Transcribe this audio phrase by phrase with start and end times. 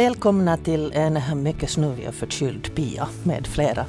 [0.00, 3.86] Välkomna till en mycket snuvig och förkyld Pia med flera.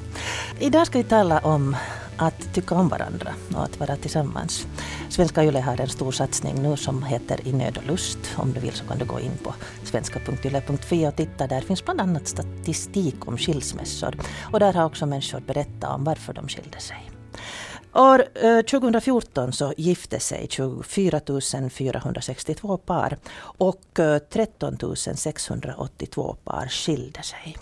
[0.60, 1.76] Idag ska vi tala om
[2.18, 4.68] att tycka om varandra och att vara tillsammans.
[5.10, 8.18] Svenska Yle har en stor satsning nu som heter I nöd och lust.
[8.36, 11.48] Om du vill så kan du gå in på svenska.yle.fi och titta.
[11.48, 14.16] Där finns bland annat statistik om skilsmässor.
[14.52, 17.12] Och där har också människor berättat om varför de skilde sig.
[17.94, 21.22] År eh, 2014 så gifte sig 24
[21.70, 24.78] 462 par och eh, 13
[25.16, 27.58] 682 par skilde sig.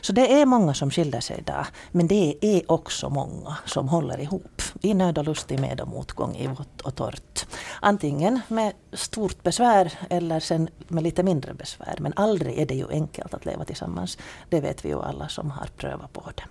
[0.00, 1.66] Så det är många som skiljer sig idag.
[1.90, 4.62] Men det är också många som håller ihop.
[4.82, 7.46] I nöd och lust, i med och motgång, i vått och torrt.
[7.80, 11.94] Antingen med stort besvär eller sen med lite mindre besvär.
[11.98, 14.18] Men aldrig är det ju enkelt att leva tillsammans.
[14.48, 16.44] Det vet vi ju alla som har prövat på det.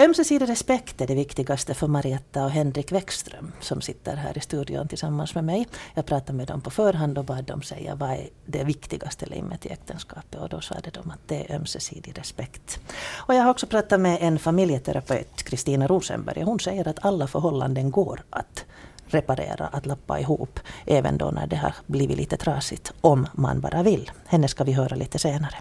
[0.00, 4.88] Ömsesidig respekt är det viktigaste för Marietta och Henrik Wäckström som sitter här i studion
[4.88, 5.68] tillsammans med mig.
[5.94, 9.66] Jag pratade med dem på förhand och bad dem säga vad är det viktigaste limmet
[9.66, 12.80] i äktenskapet och då sa de att det är ömsesidig respekt.
[13.16, 17.26] Och jag har också pratat med en familjeterapeut, Kristina Rosenberg, och hon säger att alla
[17.26, 18.64] förhållanden går att
[19.10, 23.82] reparera, att lappa ihop, även då när det har blivit lite trasigt, om man bara
[23.82, 24.10] vill.
[24.26, 25.54] Henne ska vi höra lite senare.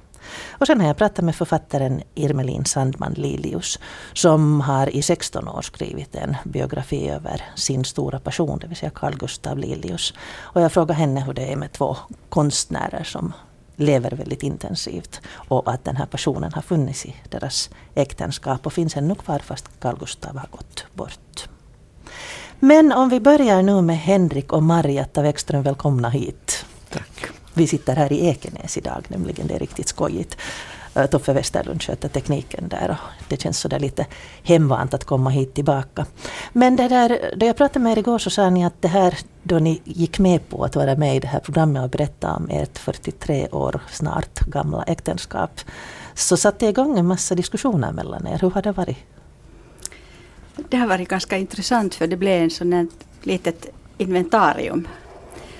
[0.49, 3.79] Och sen har jag pratat med författaren Irmelin Sandman Lilius
[4.13, 8.89] som har i 16 år skrivit en biografi över sin stora passion, det vill säga
[8.89, 10.13] Carl Gustav Lilius.
[10.37, 11.97] Och jag frågade henne hur det är med två
[12.29, 13.33] konstnärer som
[13.75, 18.97] lever väldigt intensivt och att den här passionen har funnits i deras äktenskap och finns
[18.97, 21.56] ännu kvar fast Carl Gustav har gått bort.
[22.59, 26.65] Men om vi börjar nu med Henrik och Marjatta Wäckström, välkomna hit.
[26.89, 27.25] Tack.
[27.53, 30.37] Vi sitter här i Ekenäs idag nämligen, det är riktigt skojigt.
[30.95, 34.05] Eh, Toffe Westerlund sköter tekniken där och det känns sådär lite
[34.43, 36.05] hemvant att komma hit tillbaka.
[36.53, 39.17] Men det där, då jag pratade med er igår så sa ni att det här
[39.43, 42.49] då ni gick med på att vara med i det här programmet och berätta om
[42.49, 45.59] ert 43 år snart gamla äktenskap
[46.13, 48.39] så satte igång en massa diskussioner mellan er.
[48.41, 48.97] Hur har det varit?
[50.69, 53.65] Det har varit ganska intressant för det blev en sån ett litet
[53.97, 54.87] inventarium.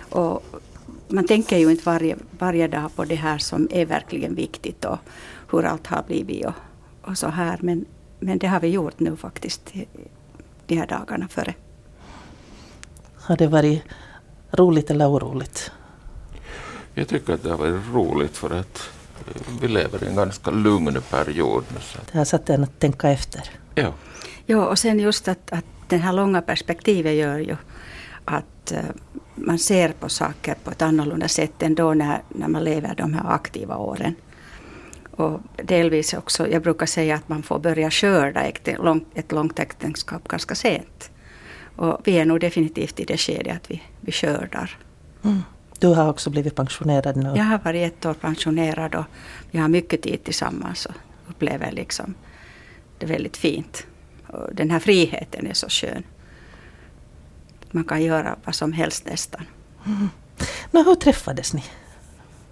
[0.10, 0.44] Och
[1.08, 4.98] man tänker ju inte varje, varje dag på det här som är verkligen viktigt och
[5.52, 6.54] hur allt har blivit och,
[7.02, 7.58] och så här.
[7.62, 7.86] Men,
[8.20, 9.74] men det har vi gjort nu faktiskt
[10.68, 11.54] de här dagarna före.
[13.16, 13.84] Har det varit
[14.52, 15.72] roligt eller oroligt?
[16.94, 18.90] Jag tycker att det har varit roligt för att
[19.62, 21.64] vi lever i en ganska lugn period.
[21.82, 22.00] Så.
[22.12, 23.50] Det har satt en att tänka efter.
[23.76, 23.94] Ja.
[24.50, 27.56] Ja, och sen just att, att det här långa perspektivet gör ju
[28.26, 28.74] att
[29.36, 33.14] man ser på saker på ett annorlunda sätt än då när, när man lever de
[33.14, 34.16] här aktiva åren.
[35.12, 38.68] Och delvis också, jag brukar säga att man får börja skörda ett,
[39.14, 41.12] ett långt äktenskap ganska sent.
[41.76, 44.78] Och vi är nog definitivt i det skedet att vi, vi skördar.
[45.24, 45.42] Mm.
[45.80, 47.34] Du har också blivit pensionerad nu.
[47.36, 49.06] Jag har varit ett år pensionerad och
[49.52, 50.96] vi har mycket tid tillsammans och
[51.30, 52.14] upplever liksom
[52.98, 53.88] det väldigt fint.
[54.52, 56.04] Den här friheten är så skön.
[57.72, 59.46] Man kan göra vad som helst nästan.
[59.86, 60.10] Mm.
[60.72, 61.64] Men hur träffades ni?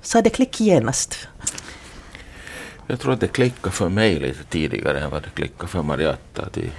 [0.02, 1.28] Sa det klick genast?
[2.88, 6.50] Jag tror att det klickade för mig lite tidigare än vad det klickade för Mariatta.
[6.54, 6.70] Vi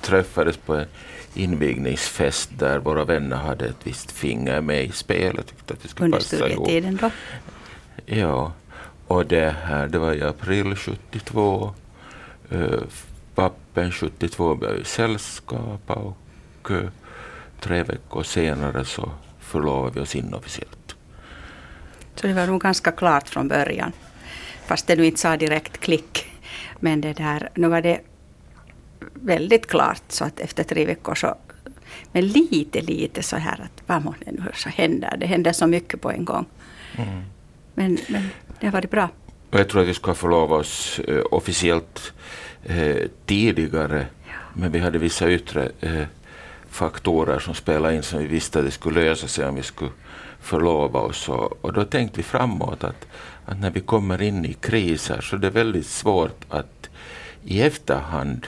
[0.00, 0.86] träffades på en
[1.34, 5.46] invigningsfest där våra vänner hade ett visst finger med i spelet.
[5.46, 7.10] Tyckte att det skulle Under studietiden då?
[8.06, 8.52] Ja,
[9.06, 11.74] och det här det var i april 72.
[13.34, 16.88] Pappen 72 började sällskapa och uh,
[17.60, 19.10] tre veckor senare så
[19.40, 20.96] förlovade vi oss inofficiellt.
[22.14, 23.92] Så det var nog ganska klart från början.
[24.66, 26.26] Fast det nu inte sa direkt klick.
[26.80, 28.00] Men det där, nu var det
[29.14, 31.34] väldigt klart så att efter tre veckor så
[32.12, 35.16] men lite, lite så här att vad månne nu så händer.
[35.16, 36.46] Det händer så mycket på en gång.
[36.96, 37.22] Mm.
[37.74, 38.28] Men, men
[38.60, 39.08] det har varit bra.
[39.50, 42.12] jag tror att vi ska förlova oss eh, officiellt
[42.64, 44.06] eh, tidigare.
[44.26, 44.32] Ja.
[44.54, 46.06] Men vi hade vissa yttre eh,
[46.70, 49.90] faktorer som spelade in som vi visste att det skulle lösa sig om vi skulle
[50.40, 51.28] förlova oss.
[51.28, 53.06] Och, och då tänkte vi framåt att,
[53.44, 56.90] att när vi kommer in i kriser så det är väldigt svårt att
[57.44, 58.46] i efterhand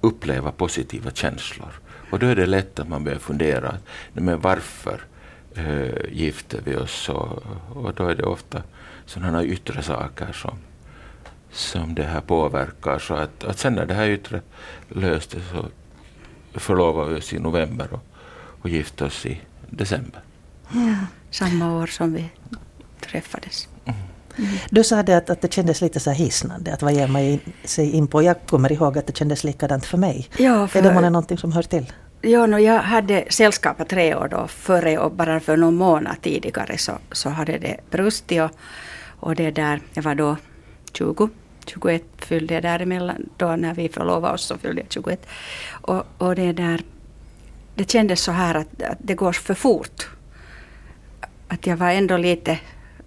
[0.00, 1.80] uppleva positiva känslor.
[2.10, 3.76] Och då är det lätt att man börjar fundera,
[4.12, 5.00] men varför
[5.54, 7.08] äh, gifter vi oss?
[7.08, 7.42] Och,
[7.74, 8.62] och då är det ofta
[9.06, 10.58] sådana yttre saker som,
[11.52, 12.98] som det här påverkar.
[12.98, 14.40] Så att, att sen när det här yttre
[14.88, 15.66] löstes så
[16.58, 18.04] förlovade vi oss i november och,
[18.62, 20.20] och gifte oss i december.
[20.72, 20.94] Ja,
[21.30, 22.30] samma år som vi
[23.00, 23.68] träffades.
[23.84, 24.00] Mm.
[24.70, 27.90] Du sa det att, att det kändes lite så hisnande, att vad ger man sig
[27.90, 28.22] in på?
[28.22, 30.28] Jag kommer ihåg att det kändes likadant för mig.
[30.36, 31.92] Ja, för, är det månne någonting som hör till?
[32.22, 36.78] Ja, no, jag hade sällskapat tre år då före och bara för någon månad tidigare
[36.78, 38.50] så, så hade det brustit och,
[39.20, 40.36] Och det där, jag var då
[40.92, 41.28] 20,
[41.66, 43.28] 21 fyllde jag däremellan.
[43.36, 45.26] Då när vi förlovade oss så fyllde jag 21.
[45.70, 46.80] Och, och det där,
[47.74, 50.08] det kändes så här att, att det går för fort.
[51.48, 52.58] Att jag var ändå lite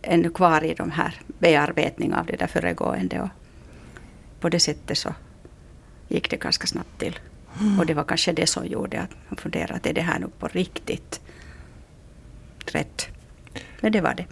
[0.01, 3.21] ännu kvar i de här bearbetning av det där föregående.
[3.21, 3.29] Och
[4.39, 5.13] på det sättet så
[6.07, 7.19] gick det ganska snabbt till.
[7.61, 7.79] Mm.
[7.79, 10.27] Och det var kanske det som gjorde att man funderade, att är det här nu
[10.39, 11.21] på riktigt
[12.65, 13.07] rätt?
[13.81, 14.25] Men det var det.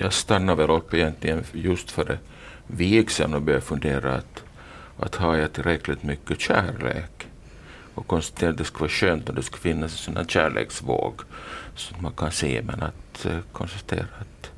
[0.00, 1.90] Jag stannade väl upp egentligen just
[2.68, 4.42] före vigseln och började fundera att,
[4.98, 7.26] att har jag tillräckligt mycket kärlek?
[7.94, 11.20] Och konstaterade att det skulle vara skönt om det skulle finnas en sån här kärleksvåg
[11.90, 14.50] att man kan se men att uh, konstatera att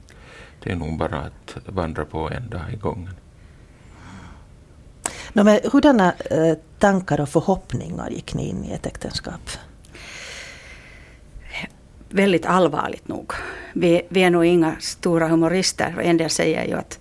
[0.62, 3.15] det är nog bara att vandra på en dag i gången.
[5.33, 9.51] No, men hurdana eh, tankar och förhoppningar gick ni in i ett äktenskap?
[12.09, 13.33] Väldigt allvarligt nog.
[13.73, 15.99] Vi, vi är nog inga stora humorister.
[16.03, 16.99] En del säger ju att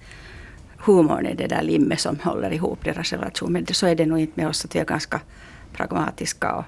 [0.89, 3.53] humorn är det där limmet som håller ihop deras relation.
[3.53, 4.65] Men så är det nog inte med oss.
[4.65, 5.21] Att vi är ganska
[5.73, 6.63] pragmatiska och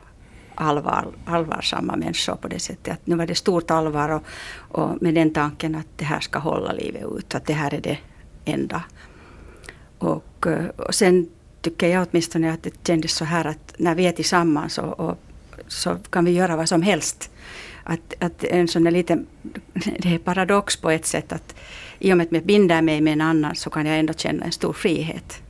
[0.55, 2.93] allvar, allvarsamma människor på det sättet.
[2.93, 4.23] Att nu var det stort allvar och,
[4.53, 7.35] och med den tanken att det här ska hålla livet ut.
[7.35, 7.97] Att det här är det
[8.45, 8.83] enda.
[9.97, 11.29] Och, eh, och sen
[11.61, 15.17] tycker jag åtminstone att det kändes så här att när vi är tillsammans och, och
[15.67, 17.31] så kan vi göra vad som helst.
[17.83, 19.27] Att, att en sån där liten,
[19.73, 21.55] det är paradox på ett sätt att
[21.99, 24.45] i och med att jag binder mig med en annan så kan jag ändå känna
[24.45, 25.41] en stor frihet.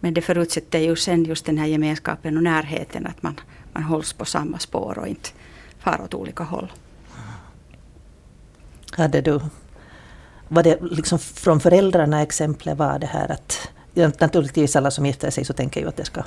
[0.00, 3.40] Men det förutsätter ju sen just den här gemenskapen och närheten, att man,
[3.72, 5.30] man hålls på samma spår och inte
[5.78, 6.72] far åt olika håll.
[8.90, 9.40] Hade du,
[10.48, 13.70] var det liksom från föräldrarna exemplet var det här att
[14.20, 16.22] naturligtvis alla som gifter sig så tänker ju att det ska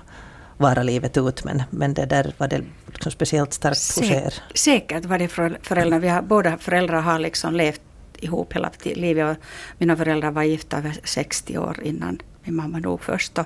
[0.57, 4.33] vara livet ut men, men det där var det liksom speciellt starkt hos er?
[4.55, 5.27] Säkert var det
[5.61, 5.99] föräldrar.
[5.99, 7.81] Vi har, båda föräldrar har liksom levt
[8.19, 9.37] ihop hela livet.
[9.77, 13.37] Mina föräldrar var gifta över 60 år innan min mamma dog först.
[13.37, 13.45] Och,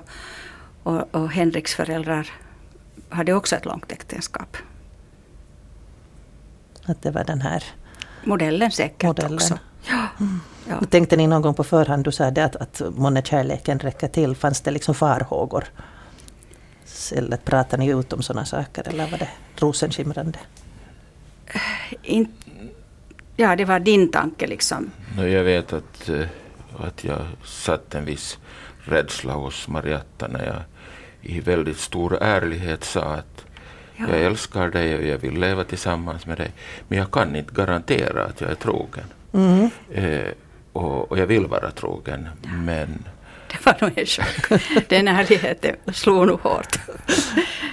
[0.82, 2.30] och, och Henriks föräldrar
[3.08, 4.56] hade också ett långt äktenskap.
[6.84, 7.64] Att det var den här
[8.24, 9.34] modellen säkert modellen.
[9.34, 9.58] också.
[9.88, 10.06] Ja.
[10.20, 10.40] Mm.
[10.68, 10.86] Ja.
[10.90, 14.36] Tänkte ni någon gång på förhand, du sa det att, att månne kärleken räcker till,
[14.36, 15.64] fanns det liksom farhågor?
[17.16, 20.38] Eller pratade ni ut om sådana saker eller var det rosenskimrande?
[22.02, 22.32] In,
[23.36, 24.90] ja, det var din tanke liksom.
[25.16, 26.26] Jag vet att, eh,
[26.76, 28.38] att jag satt en viss
[28.84, 30.62] rädsla hos Marietta när jag
[31.22, 33.44] i väldigt stor ärlighet sa att
[33.96, 34.06] ja.
[34.08, 36.52] jag älskar dig och jag vill leva tillsammans med dig.
[36.88, 39.04] Men jag kan inte garantera att jag är trogen.
[39.32, 39.70] Mm.
[39.90, 40.28] Eh,
[40.72, 42.48] och, och, jag vill vara trogen, ja.
[42.50, 43.04] men...
[43.52, 44.60] Det var nog en chock.
[44.88, 46.78] Den ärligheten slog nog hårt.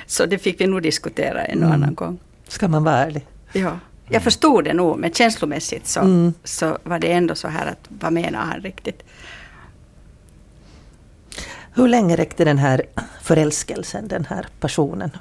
[0.05, 1.71] Så det fick vi nog diskutera en och mm.
[1.71, 2.19] annan gång.
[2.47, 3.25] Ska man vara ärlig?
[3.53, 3.79] Ja.
[4.09, 6.33] Jag förstod det nog, men känslomässigt så, mm.
[6.43, 9.03] så var det ändå så här att vad menar han riktigt?
[11.73, 12.81] Hur länge räckte den här
[13.21, 15.11] förälskelsen, den här passionen?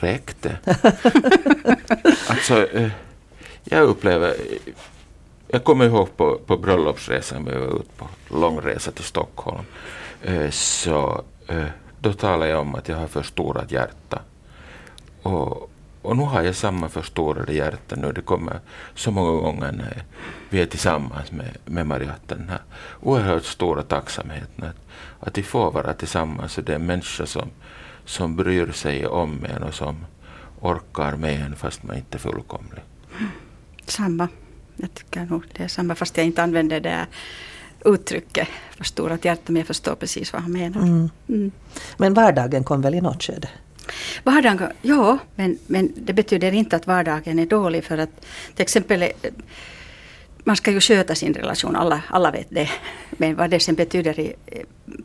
[0.00, 0.58] Räckte?
[2.28, 2.90] alltså, eh,
[3.64, 4.34] jag upplever...
[5.54, 9.64] Jag kommer ihåg på, på bröllopsresan, vi var ute på långresa till Stockholm.
[10.22, 11.66] Eh, så eh,
[12.00, 14.22] då talade jag om att jag har förstorat hjärta.
[15.22, 15.70] Och,
[16.02, 18.12] och nu har jag samma förstorade hjärta nu.
[18.12, 18.60] Det kommer
[18.94, 20.04] så många gånger när
[20.50, 22.34] vi är tillsammans med, med Marietta.
[22.34, 22.62] Den här
[23.00, 24.76] oerhört stora tacksamheten att,
[25.20, 26.58] att vi får vara tillsammans.
[26.58, 27.50] Och det är en människa som,
[28.04, 30.06] som bryr sig om en och som
[30.60, 32.82] orkar med en fast man inte är fullkomlig.
[33.86, 34.28] Samma.
[34.82, 37.06] Jag tycker nog det är samma fast jag inte använder det
[37.84, 40.82] uttrycket förstorat hjärta men jag förstår precis vad han menar.
[40.82, 41.10] Mm.
[41.28, 41.52] Mm.
[41.96, 43.48] Men vardagen kom väl i något skede?
[44.22, 49.12] Vardagen, ja, men, men det betyder inte att vardagen är dålig för att till exempel
[50.44, 52.70] man ska ju sköta sin relation, alla, alla vet det.
[53.10, 54.34] Men vad det sen betyder i,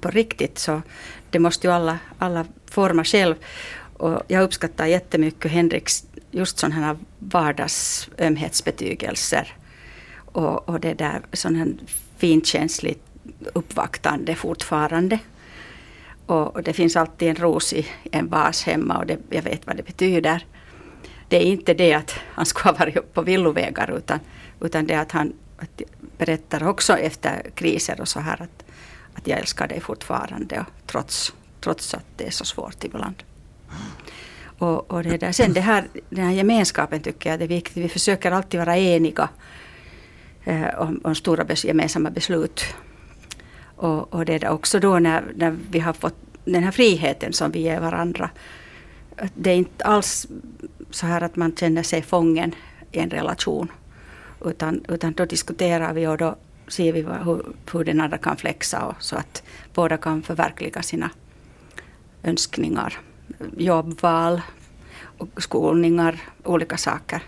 [0.01, 0.81] på riktigt så
[1.29, 3.35] det måste ju alla, alla forma själv.
[3.97, 9.53] Och jag uppskattar jättemycket Henriks just sådana här vardagsömhetsbetygelser.
[10.31, 11.73] Och, och det där sån här
[12.17, 13.01] finkänsligt
[13.53, 15.19] uppvaktande fortfarande.
[16.25, 19.67] Och, och, det finns alltid en ros i en vas hemma och det, jag vet
[19.67, 20.45] vad det betyder.
[21.29, 24.19] Det är inte det att han ska ha varit på villovägar utan,
[24.61, 25.81] utan det att han att
[26.17, 28.65] berättar också efter kriser och så här att,
[29.13, 33.23] att jag älskar dig fortfarande och trots, trots att det är så svårt ibland.
[34.59, 35.31] Och, och det där.
[35.31, 37.83] Sen det här, den här gemenskapen tycker jag är viktigt.
[37.83, 39.29] Vi försöker alltid vara eniga
[40.47, 42.63] Eh, om, om, stora bes, gemensamma beslut.
[43.75, 47.51] Och, och det är också då när, när vi har fått den här friheten som
[47.51, 48.29] vi ger varandra.
[49.33, 50.27] Det är inte alls
[50.91, 52.55] så här att man känner sig fången
[52.91, 53.71] i en relation.
[54.45, 56.35] Utan, utan då diskuterar vi och då,
[56.67, 61.09] ser vi hur, hur den andra kan flexa och så att båda kan förverkliga sina
[62.23, 62.99] önskningar.
[63.57, 64.41] Jobbval,
[65.37, 67.21] skolningar, olika saker.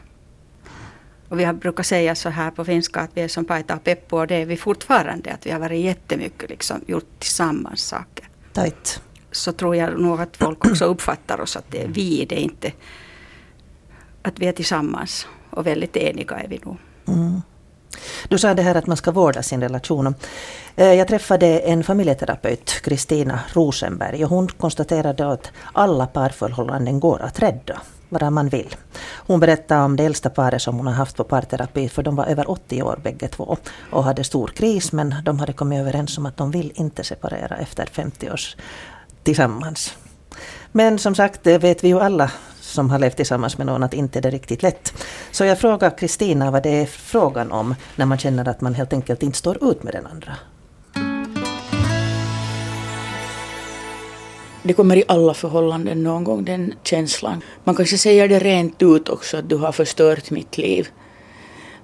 [1.30, 3.84] Och vi har brukat säga så här på finska att vi är som Paita och
[3.84, 5.34] Peppo och det är vi fortfarande.
[5.34, 8.30] Att vi har varit jättemycket liksom gjort tillsammans saker.
[8.54, 9.02] Tajt.
[9.32, 12.44] Så tror jag nog att folk också uppfattar oss att det är vi, det är
[12.44, 12.72] inte
[14.22, 15.28] att vi är tillsammans.
[15.50, 16.78] Och väldigt eniga är vi nog.
[17.08, 17.42] Mm.
[18.28, 20.16] Du sa det här att man ska vårda sin relation.
[20.76, 27.40] Eh, jag träffade en familjeterapeut, Kristina Rosenberg, och hon konstaterade att alla parförhållanden går att
[27.40, 28.76] rädda, vad man vill.
[29.28, 32.26] Hon berättade om det äldsta paret som hon har haft på parterapi, för de var
[32.26, 33.58] över 80 år bägge två
[33.92, 37.58] och hade stor kris, men de hade kommit överens om att de vill inte separera
[37.58, 38.56] efter 50 års
[39.24, 39.96] tillsammans.
[40.72, 43.94] Men som sagt, det vet vi ju alla som har levt tillsammans med någon att
[43.94, 44.94] inte är det riktigt lätt.
[45.32, 48.94] Så jag frågar Kristina vad det är frågan om när man känner att man helt
[48.94, 50.36] enkelt inte står ut med den andra.
[54.64, 57.44] Det kommer i alla förhållanden någon gång den känslan.
[57.64, 60.88] Man kanske säger det rent ut också att du har förstört mitt liv.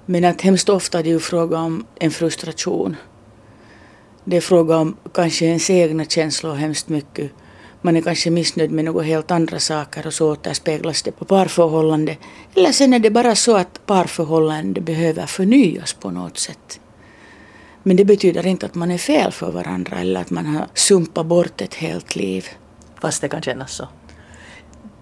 [0.05, 2.95] Men att hemskt ofta är det ju fråga om en frustration.
[4.23, 7.31] Det är fråga om kanske ens egna känslor hemskt mycket
[7.85, 12.17] man är kanske missnöjd med några helt andra saker och så återspeglas det på parförhållande.
[12.55, 16.79] Eller sen är det bara så att parförhållande behöver förnyas på något sätt.
[17.83, 21.25] Men det betyder inte att man är fel för varandra eller att man har sumpat
[21.25, 22.45] bort ett helt liv.
[23.01, 23.87] Fast det kan kännas så?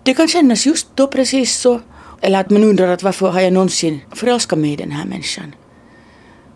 [0.03, 1.81] Det kan kännas just då precis så.
[2.21, 5.55] Eller att man undrar att varför har jag någonsin förälskat mig i den här människan.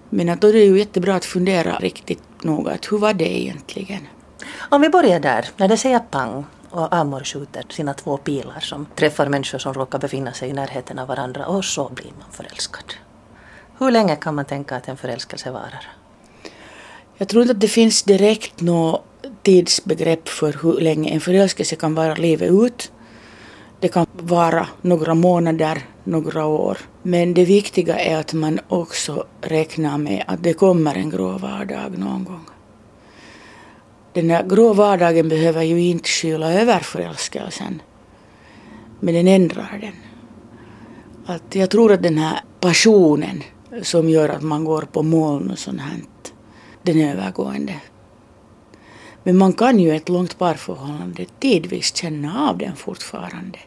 [0.09, 3.39] Men att då är det ju jättebra att fundera riktigt noga att hur var det
[3.41, 4.07] egentligen?
[4.69, 8.85] Om vi börjar där, när det säger pang och Amor skjuter sina två pilar som
[8.95, 12.93] träffar människor som råkar befinna sig i närheten av varandra och så blir man förälskad.
[13.79, 15.91] Hur länge kan man tänka att en förälskelse varar?
[17.17, 19.05] Jag tror inte att det finns direkt något
[19.43, 22.91] tidsbegrepp för hur länge en förälskelse kan vara livet ut.
[23.79, 26.77] Det kan vara några månader, några år.
[27.03, 31.97] Men det viktiga är att man också räknar med att det kommer en grå vardag
[31.97, 32.45] någon gång
[34.17, 37.81] den här grå vardagen behöver ju inte skyla över förälskelsen.
[38.99, 39.93] Men den ändrar den.
[41.25, 43.43] Att jag tror att den här passionen
[43.81, 45.99] som gör att man går på moln och sånt här,
[46.83, 47.75] den är övergående.
[49.27, 53.59] Men man kan ju ett långt parförhållande tidvis känna av den fortfarande.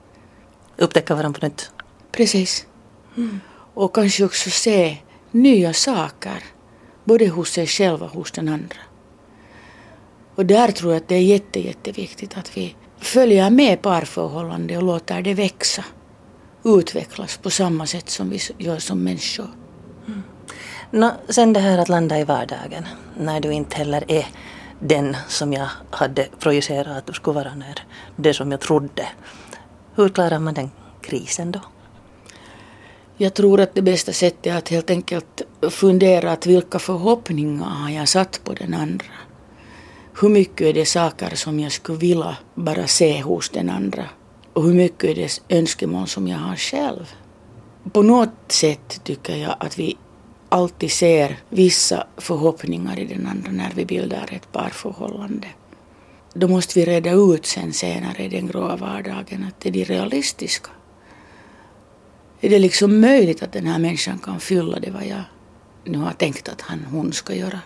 [0.76, 1.70] Upptäcka varandra på nytt?
[2.12, 2.66] Precis.
[3.16, 3.40] Mm.
[3.74, 4.96] Och kanske också se
[5.30, 6.44] nya saker,
[7.04, 8.76] både hos sig själv och hos den andra.
[10.34, 14.82] Och där tror jag att det är jätte, jätteviktigt att vi följer med parförhållande och
[14.82, 15.84] låter det växa,
[16.64, 19.50] utvecklas på samma sätt som vi gör som människor.
[20.06, 20.22] Mm.
[20.90, 22.84] No, sen det här att landa i vardagen,
[23.18, 24.26] när du inte heller är
[24.80, 27.74] den som jag hade projicerat att du skulle vara, när
[28.16, 29.08] det som jag trodde.
[29.94, 30.70] Hur klarar man den
[31.02, 31.60] krisen då?
[33.16, 37.90] Jag tror att det bästa sättet är att helt enkelt fundera att vilka förhoppningar har
[37.90, 39.06] jag satt på den andra
[40.20, 44.04] hur mycket är det saker som jag skulle vilja bara se hos den andra
[44.52, 47.14] och hur mycket är det önskemål som jag har själv.
[47.92, 49.96] På något sätt tycker jag att vi
[50.50, 55.48] alltid ser vissa förhoppningar i den andra när vi bildar ett parförhållande.
[56.34, 60.70] Då måste vi reda ut sen senare i den gråa vardagen att är de realistiska?
[62.40, 65.22] Är det liksom möjligt att den här människan kan fylla det vad jag
[65.84, 67.60] nu har tänkt att han, hon ska göra?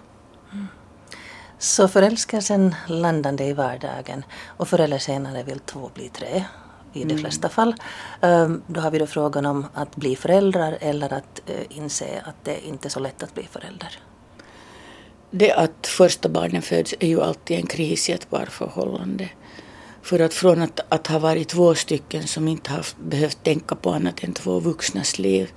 [1.59, 6.45] Så förälskelsen landande i vardagen och förr eller senare vill två bli tre
[6.95, 7.19] i de mm.
[7.19, 7.75] flesta fall.
[8.21, 12.45] Um, då har vi då frågan om att bli föräldrar eller att uh, inse att
[12.45, 13.99] det inte är så lätt att bli förälder.
[15.31, 19.29] Det att första barnen föds är ju alltid en kris i ett parförhållande.
[20.03, 23.91] För att från att, att ha varit två stycken som inte har behövt tänka på
[23.91, 25.51] annat än två vuxnas liv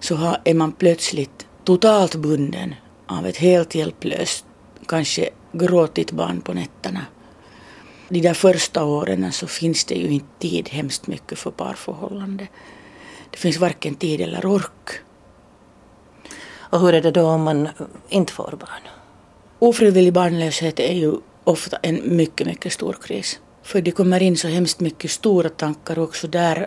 [0.00, 2.74] så har, är man plötsligt totalt bunden
[3.06, 4.44] av ett helt hjälplöst
[4.88, 7.00] kanske gråtit barn på nätterna.
[8.08, 12.48] De där första åren så finns det ju inte tid hemskt mycket för parförhållande.
[13.30, 14.90] Det finns varken tid eller ork.
[16.70, 17.68] Och hur är det då om man
[18.08, 18.82] inte får barn?
[19.58, 23.40] Ofrivillig barnlöshet är ju ofta en mycket, mycket stor kris.
[23.62, 26.66] För det kommer in så hemskt mycket stora tankar också där.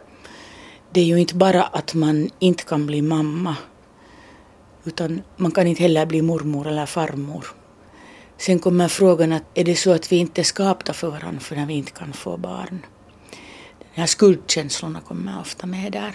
[0.92, 3.56] Det är ju inte bara att man inte kan bli mamma,
[4.84, 7.59] utan man kan inte heller bli mormor eller farmor.
[8.40, 11.56] Sen kommer frågan att är det så att vi inte är skapta för varandra för
[11.56, 12.86] när vi inte kan få barn?
[13.80, 16.14] De här skuldkänslorna kommer ofta med där.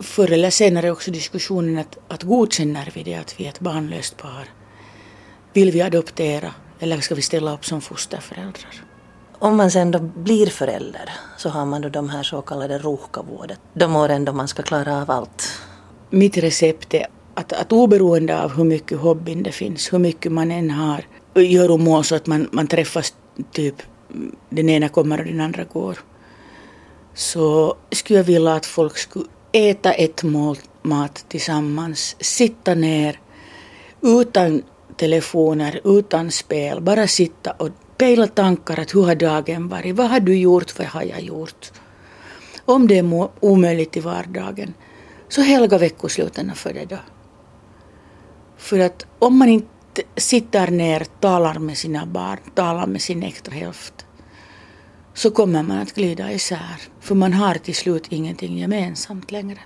[0.00, 4.16] förr eller senare också diskussionen att, att godkänner vi det att vi är ett barnlöst
[4.16, 4.48] par?
[5.52, 8.84] Vill vi adoptera eller ska vi ställa upp som fosterföräldrar?
[9.38, 13.60] Om man sen då blir förälder så har man då de här så kallade ruuhkavuodet.
[13.74, 15.62] De åren då man ska klara av allt.
[16.10, 17.06] Mitt recept är
[17.38, 21.04] att, att oberoende av hur mycket hobbyn det finns, hur mycket man än har,
[21.34, 23.14] gör och må så att man, man träffas
[23.52, 23.82] typ
[24.48, 25.98] den ena kommer och den andra går.
[27.14, 33.20] Så skulle jag vilja att folk skulle äta ett mål mat tillsammans, sitta ner
[34.00, 34.62] utan
[34.96, 40.20] telefoner, utan spel, bara sitta och pejla tankar att hur har dagen varit, vad har
[40.20, 41.72] du gjort, vad har jag gjort?
[42.64, 44.74] Om det är omöjligt i vardagen,
[45.28, 46.96] så helga veckosluten för det då.
[48.58, 53.50] För att om man inte sitter ner, talar med sina barn, talar med sin äkta
[53.50, 54.06] hälft,
[55.14, 56.76] så kommer man att glida isär.
[57.00, 59.58] För man har till slut ingenting gemensamt längre.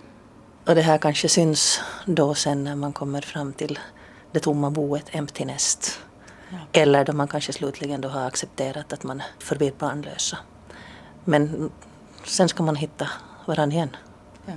[0.67, 3.79] Och det här kanske syns då sen när man kommer fram till
[4.33, 6.01] det tomma boet, empty nest.
[6.51, 6.59] Ja.
[6.73, 10.39] Eller då man kanske slutligen då har accepterat att man förblir barnlösa.
[11.25, 11.71] Men
[12.25, 13.09] sen ska man hitta
[13.47, 13.97] varandra igen.
[14.47, 14.53] Ja.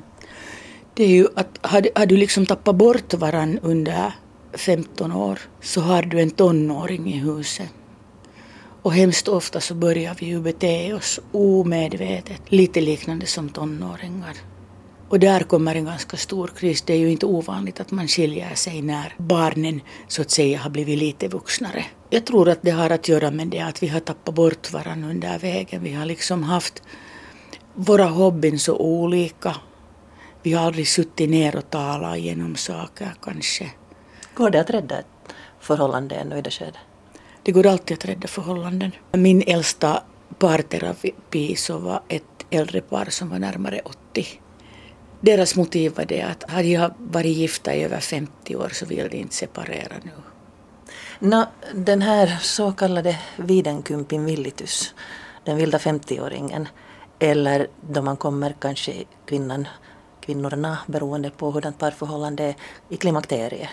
[0.93, 4.13] Det är ju att har, har du liksom tappat bort varandra under
[4.57, 7.69] 15 år så har du en tonåring i huset.
[8.81, 14.35] Och hemskt ofta så börjar vi ju bete oss omedvetet, lite liknande som tonåringar.
[15.09, 16.81] Och där kommer en ganska stor kris.
[16.81, 20.69] Det är ju inte ovanligt att man skiljer sig när barnen så att säga har
[20.69, 21.85] blivit lite vuxnare.
[22.09, 25.09] Jag tror att det har att göra med det att vi har tappat bort varandra
[25.09, 25.83] under vägen.
[25.83, 26.83] Vi har liksom haft
[27.73, 29.55] våra hobbyn så olika.
[30.43, 33.71] Vi har aldrig suttit ner och talat igenom saker kanske.
[34.35, 36.75] Går det att rädda ett förhållande ännu i det skedet?
[37.43, 38.91] Det går alltid att rädda förhållanden.
[39.11, 40.03] Min äldsta
[40.39, 44.25] parterapi så var ett äldre par som var närmare 80.
[45.21, 49.09] Deras motiv var det att hade jag varit gifta i över 50 år så vill
[49.09, 50.11] de inte separera nu.
[51.19, 51.43] No,
[51.73, 54.93] den här så kallade Videnkymppin villitus,
[55.43, 56.67] den vilda 50-åringen,
[57.19, 58.93] eller då man kommer kanske
[59.25, 59.67] kvinnan,
[60.21, 62.55] kvinnorna beroende på hurdant parförhållande är
[62.89, 63.69] i klimakteriet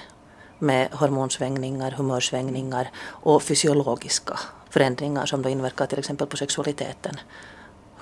[0.62, 4.38] med hormonsvängningar, humörsvängningar och fysiologiska
[4.70, 7.16] förändringar som då inverkar till exempel på sexualiteten.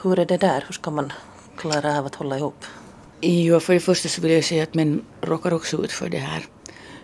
[0.03, 0.65] Hur är det där?
[0.67, 1.13] Hur ska man
[1.57, 2.65] klara av att hålla ihop?
[3.21, 6.19] Jo, för det första så vill jag säga att män råkar också ut för det
[6.19, 6.45] här,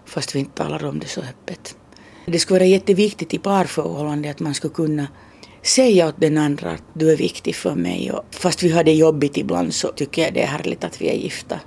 [0.04, 1.76] fast vi inte talar om det så öppet.
[2.26, 5.06] Det skulle vara jätteviktigt i parförhållande att man skulle kunna
[5.62, 8.12] säga åt den andra att du är viktig för mig.
[8.12, 11.08] Och fast vi har det jobbigt ibland så tycker jag det är härligt att vi
[11.08, 11.60] är gifta.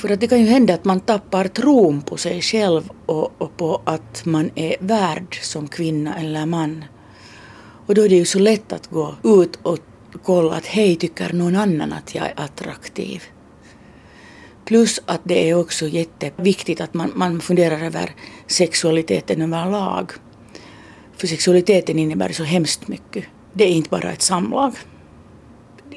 [0.00, 3.56] För att det kan ju hända att man tappar tron på sig själv och, och,
[3.56, 6.84] på att man är värd som kvinna eller man.
[7.86, 9.78] Och då är det ju så lätt att gå ut och
[10.24, 13.22] kolla att hej, tycker någon annan att jag är attraktiv?
[14.64, 18.14] Plus att det är också jätteviktigt att man, man funderar över
[18.46, 20.12] sexualiteten överlag.
[21.16, 23.24] För sexualiteten innebär så hemskt mycket.
[23.52, 24.72] Det är inte bara ett samlag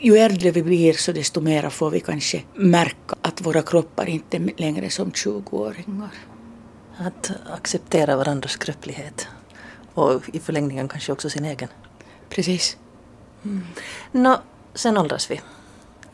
[0.04, 4.38] ju äldre vi blir så desto mer får vi kanske märka att våra kroppar inte
[4.38, 6.14] är längre som 20-åringar.
[6.98, 9.28] Att acceptera varandras skröplighet
[9.94, 11.70] och i förlängningen kanske också sin egen.
[12.30, 12.78] Precis.
[13.46, 13.64] Mm.
[14.12, 14.42] Nå,
[14.74, 15.42] sen åldras vi.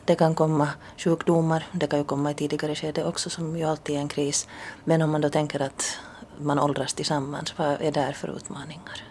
[0.04, 3.96] Det kan komma sjukdomar, det kan ju komma i tidigare skede också som ju alltid
[3.96, 4.48] är en kris.
[4.84, 5.98] Men om man då tänker att
[6.38, 9.09] man åldras tillsammans, vad är det för utmaningar?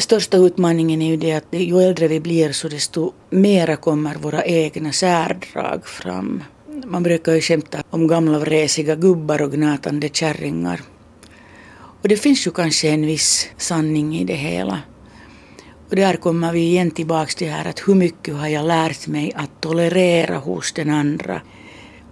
[0.00, 4.44] Största utmaningen är ju det att ju äldre vi blir så desto mera kommer våra
[4.44, 6.42] egna särdrag fram.
[6.86, 10.80] Man brukar ju skämta om gamla vresiga gubbar och gnatande kärringar.
[12.02, 14.78] Och det finns ju kanske en viss sanning i det hela.
[15.88, 19.06] Och där kommer vi igen tillbaks till det här att hur mycket har jag lärt
[19.06, 21.40] mig att tolerera hos den andra.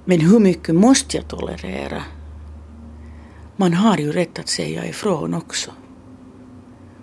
[0.04, 2.02] Men hur mycket måste jag tolerera?
[3.56, 5.70] Man har ju rätt att säga ifrån också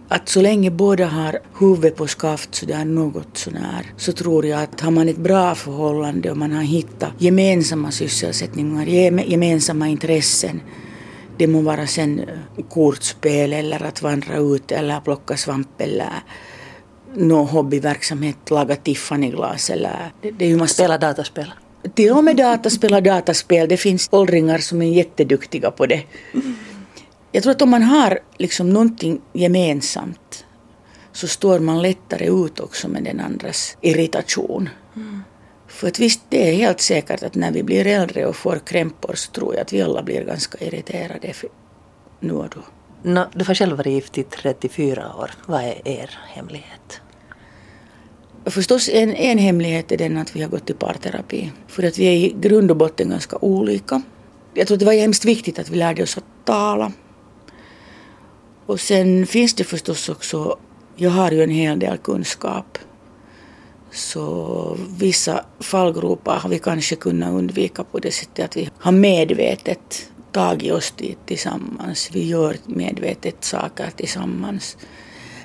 [0.07, 4.81] att så länge båda har huvudet på skaft sådär något sådär så tror jag att
[4.81, 8.85] har man ett bra förhållande och man har hittat gemensamma sysselsättningar,
[9.25, 10.61] gemensamma intressen
[11.37, 12.21] det må vara sen
[12.69, 16.23] kortspel eller att vandra ut eller plocka svamp eller
[17.15, 20.11] någon hobbyverksamhet, laga Tiffany-glas eller...
[20.21, 20.73] Det, det är ju massa...
[20.73, 21.53] Spela dataspel?
[21.93, 23.69] Till och med dataspela dataspel.
[23.69, 26.03] Det finns åldringar som är jätteduktiga på det.
[27.35, 30.45] Jag tror att om man har liksom någonting gemensamt
[31.11, 34.69] så står man lättare ut också med den andras irritation.
[34.95, 35.23] Mm.
[35.67, 39.13] För att visst, det är helt säkert att när vi blir äldre och får krämpor
[39.15, 41.33] så tror jag att vi alla blir ganska irriterade
[42.19, 42.61] nu och då.
[43.09, 45.31] No, du har själv varit gift i 34 år.
[45.45, 47.01] Vad är er hemlighet?
[48.45, 51.51] Förstås en, en hemlighet är den att vi har gått i parterapi.
[51.67, 54.01] För att vi är i grund och botten ganska olika.
[54.53, 56.91] Jag tror att det var hemskt viktigt att vi lärde oss att tala.
[58.65, 60.57] Och sen finns det förstås också,
[60.95, 62.77] jag har ju en hel del kunskap.
[63.91, 70.09] Så vissa fallgropar har vi kanske kunnat undvika på det sättet att vi har medvetet
[70.31, 72.09] tagit oss dit tillsammans.
[72.13, 74.77] Vi gör medvetet saker tillsammans.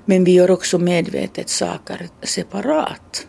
[0.04, 3.26] Men vi gör också medvetet saker separat.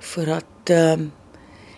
[0.00, 0.96] För att äh,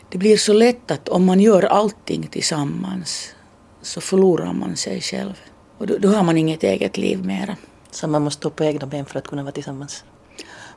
[0.09, 3.35] det blir så lätt att om man gör allting tillsammans
[3.83, 5.35] så förlorar man sig själv.
[5.79, 7.57] Och då, då har man inget eget liv mera.
[7.91, 10.05] Så man måste stå på egna ben för att kunna vara tillsammans?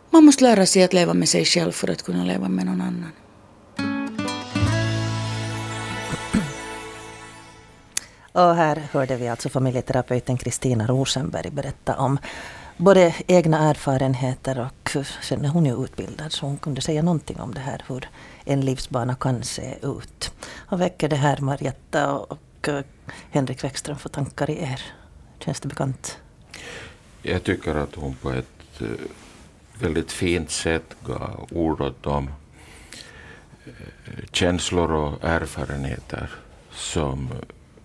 [0.09, 2.81] Man måste lära sig att leva med sig själv för att kunna leva med någon
[2.81, 3.11] annan.
[8.31, 12.17] Och här hörde vi alltså familjeterapeuten Kristina Rosenberg berätta om
[12.77, 17.53] både egna erfarenheter och sen är hon ju utbildad så hon kunde säga någonting om
[17.53, 18.09] det här hur
[18.45, 20.31] en livsbana kan se ut.
[20.55, 22.37] Och väcker det här Marjatta och
[23.31, 24.81] Henrik Wäckström för tankar i er?
[25.39, 26.19] Känns det bekant?
[27.21, 28.87] Jag tycker att hon på ett eh,
[29.79, 32.29] väldigt fint sätt gav ord åt de
[33.65, 33.73] eh,
[34.31, 36.29] känslor och erfarenheter
[36.71, 37.29] som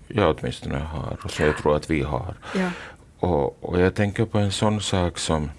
[0.08, 2.34] jag åtminstone har och som jag tror att vi har.
[2.54, 2.70] Ja.
[3.18, 5.50] Och, och jag tänker på en sån sak som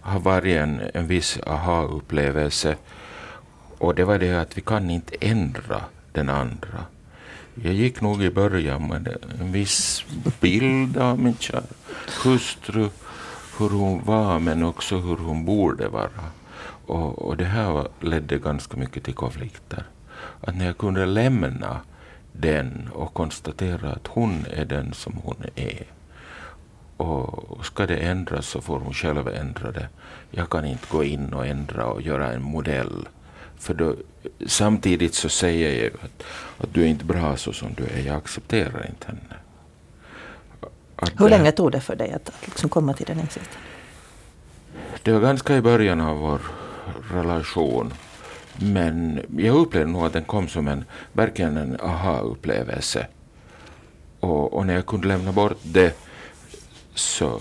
[0.00, 2.76] har varit en, en viss aha-upplevelse
[3.78, 6.84] och det var det att vi kan inte ändra den andra.
[7.62, 10.04] Jag gick nog i början med en viss
[10.40, 11.62] bild av min kära
[12.24, 12.88] hustru,
[13.58, 16.24] hur hon var men också hur hon borde vara.
[16.86, 19.84] Och, och det här ledde ganska mycket till konflikter.
[20.40, 21.80] Att när jag kunde lämna
[22.32, 25.86] den och konstatera att hon är den som hon är.
[26.96, 29.88] Och ska det ändras så får hon själv ändra det.
[30.30, 33.08] Jag kan inte gå in och ändra och göra en modell.
[33.58, 33.94] För då,
[34.46, 36.24] samtidigt så säger jag ju att,
[36.58, 38.06] att du är inte bra så som du är.
[38.06, 39.36] Jag accepterar inte henne.
[40.96, 43.60] Att Hur länge tog det för dig att liksom komma till den insikten?
[45.02, 46.40] Det var ganska i början av vår
[47.12, 47.92] relation.
[48.56, 53.06] Men jag upplevde nog att den kom som en, verkligen en aha-upplevelse.
[54.20, 55.96] Och, och, när jag kunde lämna bort det
[56.94, 57.40] så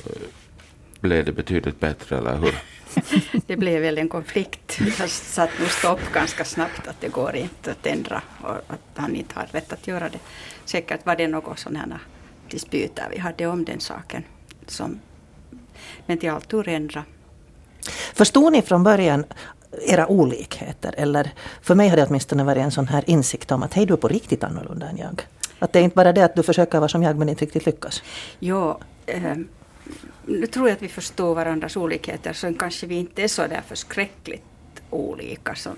[0.99, 2.56] blev det betydligt bättre, eller hur?
[3.47, 4.66] det blev väl en konflikt.
[4.80, 9.16] Jag satte nog stopp ganska snabbt att det går inte att ändra och att han
[9.16, 10.20] inte har rätt att göra det.
[10.66, 12.00] Säkert var det något sådana
[12.50, 14.24] disputer vi hade om den saken.
[14.68, 15.00] Som,
[16.06, 17.04] men till allt ändra.
[18.13, 19.26] Förstod ni från början
[19.88, 20.94] era olikheter?
[20.98, 23.94] Eller för mig har det åtminstone varit en sån här insikt om att hej, du
[23.94, 25.28] är på riktigt annorlunda än jag.
[25.60, 27.66] Att det är inte bara det att du försöker vara som jag men inte riktigt
[27.66, 28.04] lyckas.
[28.40, 29.36] Ja, eh,
[30.26, 33.62] nu tror jag att vi förstår varandras olikheter, så kanske vi inte är så där
[33.68, 34.44] förskräckligt
[34.89, 35.76] olika som,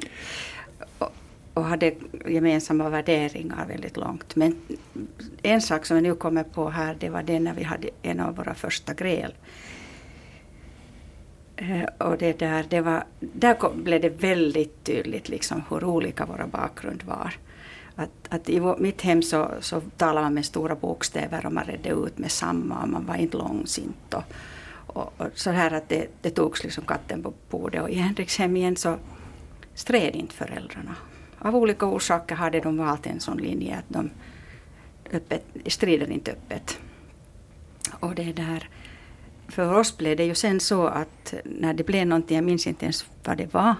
[0.97, 1.11] och,
[1.53, 1.93] och hade
[2.27, 4.35] gemensamma värderingar väldigt långt.
[4.35, 4.55] Men
[5.41, 8.19] en sak som jag nu kommer på här, det var det när vi hade en
[8.19, 9.33] av våra första gräl.
[11.55, 16.25] Eh, och det där, det var, där kom, blev det väldigt tydligt liksom hur olika
[16.25, 17.33] våra bakgrund var.
[17.95, 21.89] Att, att I mitt hem så, så talade man med stora bokstäver och man redde
[21.89, 24.13] ut med samma och man var inte långsint.
[24.13, 24.23] Och,
[24.99, 27.81] och, och så här att det, det togs liksom katten på bordet.
[27.81, 28.97] Och i Henrikshemmen igen så
[29.73, 30.95] stred inte föräldrarna.
[31.39, 34.09] Av olika orsaker hade de valt en sån linje att de
[35.11, 36.79] öppet, strider inte öppet.
[37.99, 38.69] Och det där,
[39.47, 42.85] för oss blev det ju sen så att när det blev någonting, jag minns inte
[42.85, 43.75] ens vad det var,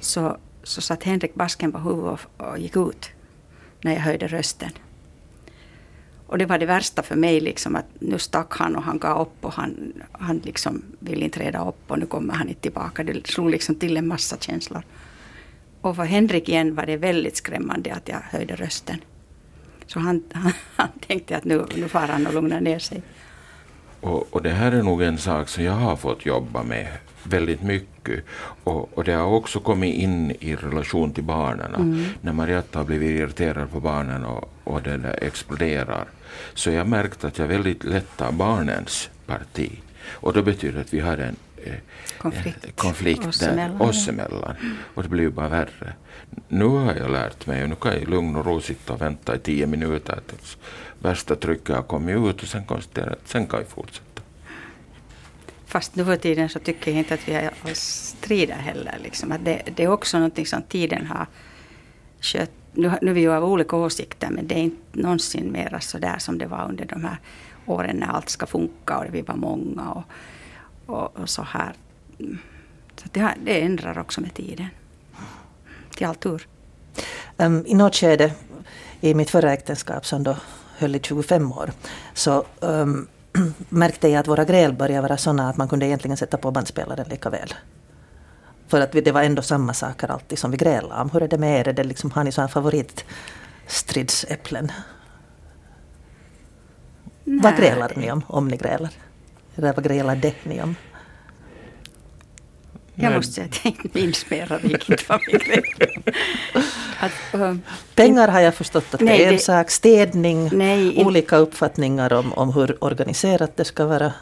[0.00, 3.10] så, så satt Henrik basken på huvudet och, och gick ut
[3.80, 4.70] när jag höjde rösten.
[6.30, 9.20] Och det var det värsta för mig, liksom, att nu stack han och han gav
[9.20, 13.04] upp och han, han liksom ville inte reda upp och nu kommer han inte tillbaka.
[13.04, 14.82] Det slog liksom till en massa känslor.
[15.80, 19.00] Och för Henrik igen var det väldigt skrämmande att jag höjde rösten.
[19.86, 23.02] Så han, han, han tänkte att nu, nu far han och lugnar ner sig.
[24.00, 26.88] Och, och, det här är nog en sak som jag har fått jobba med
[27.24, 28.24] väldigt mycket.
[28.64, 31.74] Och, och det har också kommit in i relation till barnen.
[31.74, 32.04] Mm.
[32.20, 36.04] När Marietta har blivit irriterad på barnen och, och där exploderar.
[36.54, 39.70] Så jag märkt att jag väldigt lätt tar barnens parti.
[40.08, 41.74] Och det betyder att vi har en eh,
[42.18, 43.80] konflikt, konflikt oss, emellan.
[43.80, 44.54] oss emellan.
[44.94, 45.92] Och det blir ju bara värre.
[46.48, 49.00] Nu har jag lärt mig, och nu kan jag i lugn och ro sitta och
[49.00, 50.58] vänta i tio minuter tills
[50.98, 54.22] värsta trycket har kommit ut och sen konstatera att sen kan jag fortsätta.
[55.66, 58.98] Fast nu för tiden så tycker jag inte att vi strider heller.
[59.02, 59.32] Liksom.
[59.32, 61.26] Att det, det, är också någonting som tiden har
[62.20, 62.50] skött.
[62.72, 65.98] Nu, nu är vi ju av olika åsikter men det är inte någonsin mera så
[65.98, 67.18] där som det var under de här
[67.66, 70.02] åren när allt ska funka och vi var många och,
[70.86, 71.72] och, och så här.
[72.96, 74.68] Så det, här, det ändrar också med tiden.
[75.90, 76.46] Till all tur.
[77.36, 78.32] Um, I något skede
[79.00, 80.36] i mitt förra äktenskap som då
[80.78, 81.70] höll i 25 år
[82.14, 83.06] så um,
[83.68, 87.06] märkte jag att våra gräl började vara sådana att man kunde egentligen sätta på bandspelaren
[87.08, 87.54] lika väl.
[88.70, 91.10] För att det var ändå samma saker alltid som vi grälade om.
[91.10, 91.68] Hur är det med er?
[91.68, 94.72] Är det liksom, har ni sådana favoritstridsäpplen?
[97.24, 98.90] Vad grälar ni om, om ni grälar?
[99.56, 100.76] Eller vad grälade ni om?
[102.94, 106.02] Jag måste säga att jag inte minns mera riktigt vad vi grälade
[107.50, 107.62] um,
[107.94, 109.70] Pengar har jag förstått att nej, det är en det, sak.
[109.70, 114.12] Städning, nej, olika uppfattningar om, om hur organiserat det ska vara.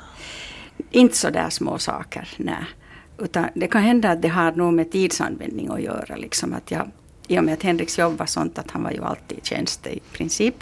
[0.91, 2.65] Inte så där små saker, nej.
[3.19, 6.17] Utan det kan hända att det har nog med tidsanvändning att göra.
[6.17, 6.91] Liksom att jag,
[7.29, 9.87] I och med att Henriks jobb var sånt att han var ju alltid i tjänst
[9.87, 10.55] i princip.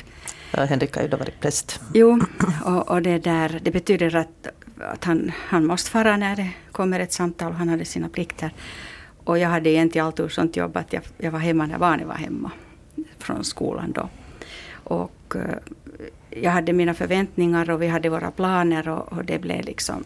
[0.51, 1.81] Ja, Henrik har ju då varit präst.
[1.95, 2.21] Jo,
[2.64, 4.49] och, och, det, där, det betyder att,
[4.81, 7.53] att han, han måste fara när det kommer ett samtal.
[7.53, 8.51] Han hade sina plikter.
[9.25, 12.14] Och jag hade egentligen alltid sånt jobb att jag, jag var hemma när barnen var
[12.14, 12.51] hemma
[13.19, 14.09] från skolan då.
[14.73, 15.42] Och uh,
[16.31, 20.05] jag hade mina förväntningar och vi hade våra planer och, och, det blev liksom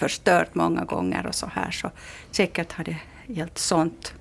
[0.00, 1.70] förstört många gånger och så här.
[1.70, 1.90] Så
[2.30, 4.14] säkert har det gällt sånt.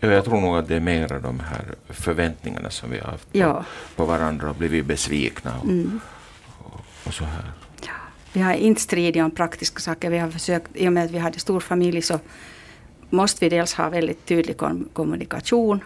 [0.00, 3.32] Ja, jag tror nog att det är mera de här förväntningarna som vi har haft
[3.32, 3.64] på, ja.
[3.96, 6.00] på varandra och blivit besvikna och, mm.
[6.58, 7.52] och, och så här.
[7.80, 7.92] Ja.
[8.32, 10.10] Vi har inte stridit om praktiska saker.
[10.10, 12.18] Vi har försökt, I och med att vi hade stor familj så
[13.10, 14.56] måste vi dels ha väldigt tydlig
[14.92, 15.80] kommunikation.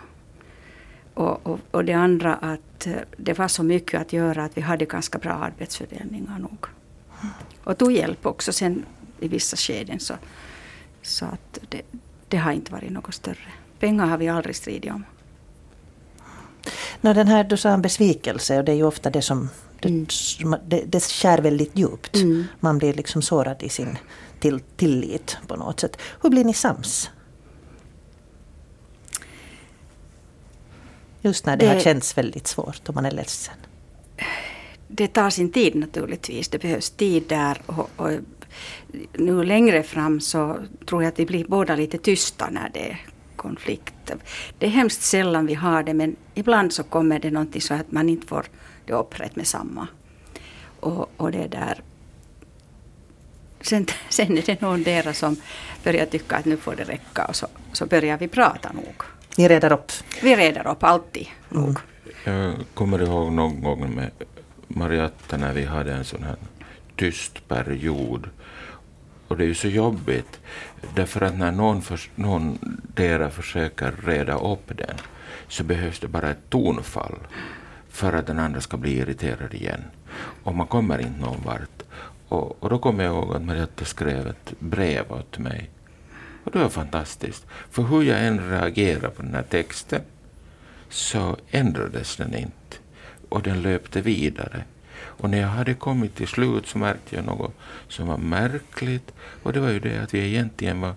[1.14, 4.60] Och, och, och det andra att eh, det var så mycket att göra att vi
[4.60, 6.66] hade ganska bra arbetsfördelningar nog.
[7.64, 8.84] Och tog hjälp också sen
[9.20, 10.00] i vissa skeden.
[10.00, 10.14] Så,
[11.02, 11.82] så att det,
[12.28, 13.52] det har inte varit något större.
[13.78, 15.04] Pengar har vi aldrig stridit om.
[17.00, 19.48] No, den här, du sa en besvikelse och det är ju ofta det som
[19.80, 20.60] det, mm.
[20.66, 22.16] det, det skär väldigt djupt.
[22.16, 22.44] Mm.
[22.60, 23.98] Man blir liksom sårad i sin
[24.40, 25.96] till, tillit på något sätt.
[26.22, 27.10] Hur blir ni sams?
[31.20, 33.54] Just när det, det har känts väldigt svårt och man är ledsen.
[34.94, 36.48] Det tar sin tid naturligtvis.
[36.48, 37.62] Det behövs tid där.
[37.66, 38.10] Och, och
[39.12, 43.06] nu längre fram så tror jag att vi blir båda lite tysta när det är
[43.36, 44.12] konflikt.
[44.58, 47.92] Det är hemskt sällan vi har det men ibland så kommer det någonting så att
[47.92, 48.46] man inte får
[48.86, 49.88] det upprätt med samma.
[50.80, 51.82] Och, och det där
[53.60, 55.36] sen, sen är det någon deras som
[55.84, 59.02] börjar tycka att nu får det räcka och så, så börjar vi prata nog.
[59.36, 59.92] Ni reder upp?
[60.22, 61.26] Vi reder upp alltid.
[61.54, 61.74] Mm.
[62.24, 64.10] Jag kommer ihåg någon gång med
[64.68, 66.36] Marietta när vi hade en sån här
[66.96, 68.28] tyst period.
[69.28, 70.40] Och det är ju så jobbigt
[70.94, 72.58] därför att när någon, för, någon
[72.94, 74.96] dera försöker reda upp den
[75.48, 77.18] så behövs det bara ett tonfall
[77.88, 79.84] för att den andra ska bli irriterad igen.
[80.42, 81.82] Och man kommer inte någon vart.
[82.28, 85.70] Och, och då kommer jag ihåg att Marietta skrev ett brev åt mig.
[86.44, 87.46] Och det var fantastiskt.
[87.70, 90.00] För hur jag än reagerade på den här texten
[90.88, 92.76] så ändrades den inte.
[93.32, 94.64] Och den löpte vidare.
[94.98, 97.54] Och när jag hade kommit till slut så märkte jag något
[97.88, 99.12] som var märkligt.
[99.42, 100.94] Och det var ju det att vi egentligen var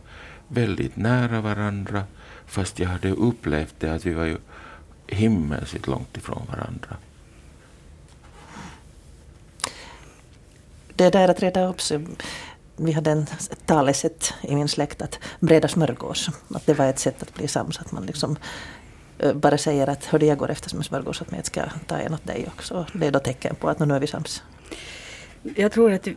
[0.47, 2.03] väldigt nära varandra.
[2.45, 4.37] Fast jag hade upplevt det att vi var ju
[5.07, 6.97] himmelsigt långt ifrån varandra.
[10.95, 12.05] Det där att reda upp sig.
[12.77, 13.25] Vi hade en
[13.65, 16.29] talesätt i min släkt att breda smörgås.
[16.49, 17.79] Att det var ett sätt att bli sams.
[17.79, 18.37] Att man liksom
[19.19, 21.69] Eh, bara säger att hörde jag går efter som en smörgås åt mig, ska jag
[21.87, 22.85] ta en åt dig också.
[22.93, 24.43] Det är då tecken på att nu är vi sams.
[25.55, 26.07] Jag tror att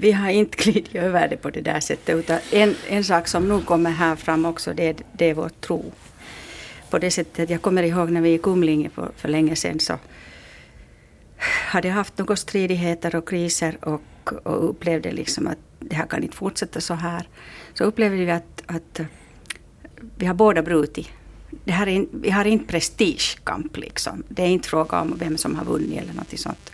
[0.00, 2.16] vi har inte glidit över det på det där sättet.
[2.16, 5.92] Utan en, en sak som nog kommer här fram också, det, det är vår tro
[6.90, 7.50] på det sättet.
[7.50, 9.98] Jag kommer ihåg när vi i Kumlinge för, för länge sedan så
[11.66, 16.22] hade jag haft några stridigheter och kriser och, och upplevde liksom att det här kan
[16.22, 17.28] inte fortsätta så här.
[17.74, 19.00] Så upplevde vi att, att
[20.16, 21.08] vi har båda brutit.
[21.64, 24.22] Det här är, vi har inte prestigekamp liksom.
[24.28, 26.72] Det är inte fråga om vem som har vunnit eller något sånt.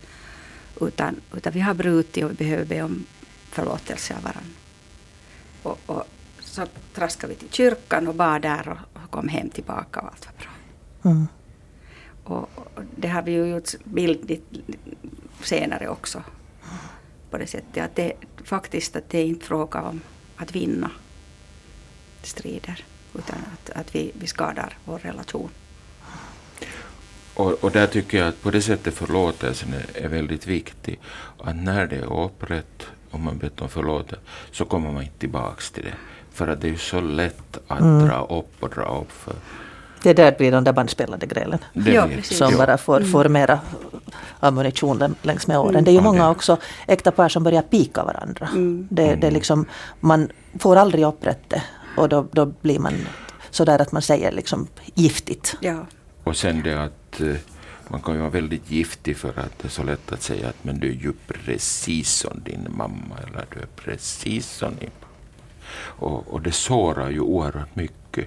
[0.80, 3.04] Utan, utan vi har brutit och vi behöver be om
[3.50, 4.50] förlåtelse av varandra.
[5.62, 6.04] Och, och
[6.40, 10.26] så traskade vi till kyrkan och bad där och, och kom hem tillbaka och allt
[10.26, 10.52] var bra.
[11.12, 11.26] Mm.
[12.24, 14.44] Och, och, det har vi ju gjort bildligt
[15.42, 16.22] senare också.
[17.30, 18.12] På det sättet att det
[18.44, 20.00] faktiskt att det är inte fråga om
[20.36, 20.90] att vinna
[22.22, 22.84] strider.
[23.18, 25.50] Utan att, att vi, vi skadar vår relation.
[27.34, 31.00] Och, och där tycker jag att på det sättet förlåtelsen är, är väldigt viktig.
[31.44, 35.70] Att när det är upprätt, om man bett om förlåtelse, så kommer man inte tillbaks
[35.70, 35.94] till det.
[36.32, 38.08] För att det är ju så lätt att mm.
[38.08, 39.12] dra upp och dra upp.
[39.12, 39.34] För
[40.02, 41.58] Det där blir de där bandspelade grälen.
[41.72, 42.08] Det Ja.
[42.22, 43.60] Som bara får, får mera
[44.40, 45.84] ammunition lä- längs med åren.
[45.84, 48.48] Det är ju Ja, många det- också äkta par som börjar pika varandra.
[48.88, 49.66] Det, det är liksom,
[50.00, 51.62] man får aldrig upprätte
[51.96, 52.94] och då, då blir man
[53.50, 55.56] sådär att man säger liksom giftigt.
[55.60, 55.86] Ja.
[56.24, 57.36] Och sen det att eh,
[57.88, 60.64] man kan ju vara väldigt giftig för att det är så lätt att säga att
[60.64, 65.12] men du är ju precis som din mamma eller du är precis som din pappa.
[66.04, 68.26] Och, och det sårar ju oerhört mycket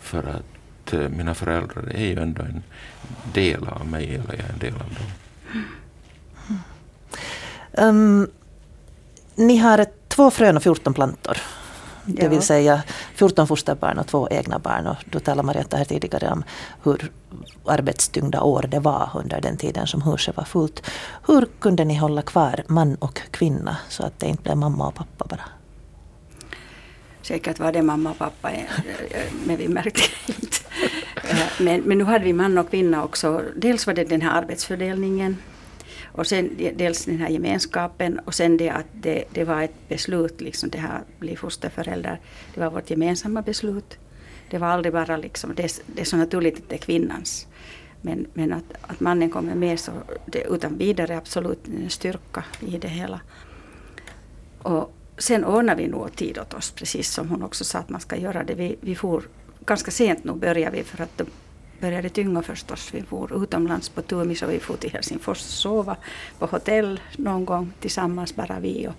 [0.00, 2.62] för att eh, mina föräldrar är ju ändå en
[3.34, 5.06] del av mig eller jag är en del av dem.
[7.72, 8.30] Um,
[9.34, 11.36] ni har ett, två frön och 14 plantor.
[12.06, 12.28] Det Ja.
[12.28, 12.82] vill säga
[13.14, 14.86] 14 fosterbarn och två egna barn.
[14.86, 16.44] Och då talade Marietta här tidigare om
[16.82, 17.10] hur
[17.66, 20.82] arbetstyngda år det var under den tiden som huset var fullt.
[21.26, 24.94] Hur kunde ni hålla kvar man och kvinna så att det inte blev mamma och
[24.94, 25.40] pappa bara?
[27.22, 28.58] Säkert var det mamma och pappa, eh,
[29.10, 30.56] eh, men vi märkte inte.
[31.30, 33.42] Eh, Men, men nu hade vi man och kvinna också.
[33.56, 35.36] Dels var det den här arbetsfördelningen
[36.16, 40.40] och sen dels den här gemenskapen och sen det att det, det var ett beslut,
[40.40, 42.20] liksom det här att bli fosterförälder.
[42.54, 43.98] Det var vårt gemensamma beslut.
[44.50, 47.46] Det var aldrig bara liksom, det, det är så naturligt att det är kvinnans.
[48.00, 49.92] Men, men att, att mannen kommer med så
[50.26, 53.20] det är utan vidare absolut en styrka i det hela.
[54.62, 58.00] Och sen ordnade vi nog tid åt oss, precis som hon också sa att man
[58.00, 58.54] ska göra det.
[58.54, 59.24] Vi, vi for
[59.66, 61.20] ganska sent nog började vi för att
[61.84, 62.90] började tynga förstås.
[62.92, 65.96] Vi for utomlands på Tumis och vi for till Helsingfors och sova
[66.38, 68.94] på hotell någon gång tillsammans, bara vi och,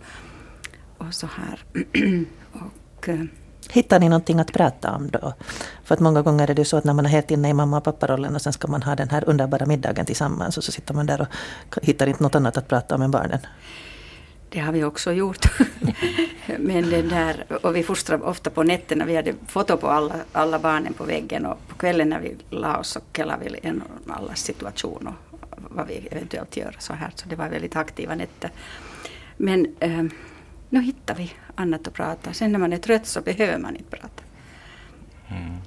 [0.98, 1.64] och så här.
[2.52, 3.24] och, eh,
[3.70, 5.34] Hittar ni någonting att prata om då?
[5.84, 7.78] För att många gånger är det så att när man är helt inne i mamma
[7.78, 10.94] och papparollen och sen ska man ha den här underbara middagen tillsammans och så sitter
[10.94, 11.28] man där och
[11.82, 13.40] hittar inte något annat att prata om än barnen.
[14.56, 15.46] Det har vi också gjort.
[16.60, 19.06] Men den där, och vi fostrade ofta på nätterna.
[19.06, 22.78] Vi hade foto på alla, alla barnen på väggen och på kvällen när vi la
[22.78, 25.14] oss så kollade vi igenom allas situation och
[25.70, 26.76] vad vi eventuellt gör.
[26.80, 27.12] Så, här.
[27.16, 28.52] så det var väldigt aktiva nätter.
[29.38, 30.04] Men eh,
[30.70, 32.34] nu hittar vi annat att prata.
[32.34, 34.24] Sen när man är trött så behöver man inte prata.
[35.28, 35.58] Mm.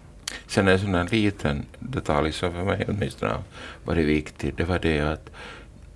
[0.46, 3.42] Sen en sån här liten detalj som för mig åtminstone har
[3.84, 5.30] varit viktig, det var det att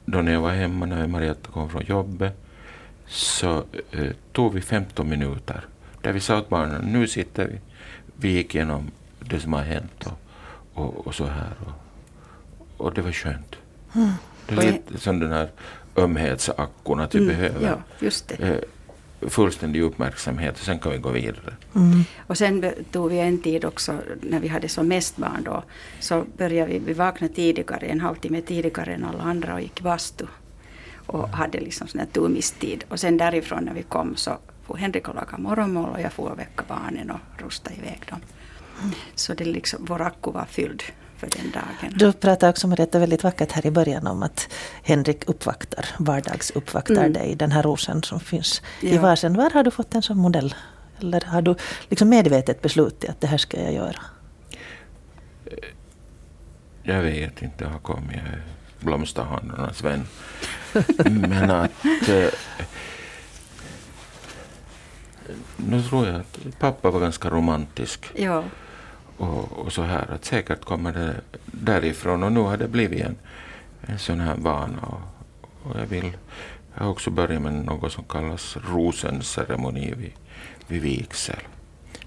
[0.05, 2.42] då när jag var hemma när Marietta kom från jobbet
[3.13, 5.65] så eh, tog vi 15 minuter
[6.01, 7.59] där vi sa åt barnen, nu sitter vi,
[8.17, 10.19] vi gick igenom det som har hänt och,
[10.85, 11.53] och, och så här.
[11.67, 13.57] Och, och det var skönt.
[14.49, 15.49] Det är lite som den här
[15.97, 18.35] ömhetsackon att vi behöver Mm, Ja, just det.
[18.35, 21.55] eh, fullständig uppmärksamhet och sen kan vi gå vidare.
[22.27, 25.63] Och sen tog vi en tid också när vi hade som mest barn då.
[26.01, 30.25] Så började vi, vi vakna tidigare, en halvtimme tidigare än alla andra och gick bastu.
[31.13, 32.85] Och hade liksom sån här tummistid.
[32.89, 36.31] Och sen därifrån när vi kom så får Henrik och laga morgonmål och jag får
[36.31, 38.21] och väcka barnen och rusta iväg dem.
[39.15, 40.83] Så det liksom, vår akku var fylld
[41.17, 41.99] för den dagen.
[41.99, 44.49] Du pratade också Marietta väldigt vackert här i början om att
[44.83, 47.13] Henrik uppvaktar, vardagsuppvaktar Mm.
[47.13, 49.01] dig, den här rosen som finns i Ja.
[49.03, 49.35] vasen.
[49.35, 50.55] Var har du fått en sån modell?
[51.01, 51.55] Eller har du
[51.89, 54.01] liksom medvetet beslutat att det här ska jag göra?
[56.83, 58.21] Jag vet inte, jag har kommit,
[58.83, 60.07] blomsterhandlarnas vän.
[61.05, 61.85] Men att...
[62.09, 62.29] Eh,
[65.57, 68.45] nu tror jag att pappa var ganska romantisk Ja,
[69.17, 71.15] och, och så här att säkert kommer det
[71.47, 73.17] därifrån och nu har det blivit en,
[73.81, 75.01] en sån här vana och,
[75.71, 76.13] och jag vill
[76.75, 80.13] jag har också börjat med något som kallas rosenceremoni vid,
[80.67, 81.41] vid vigsel.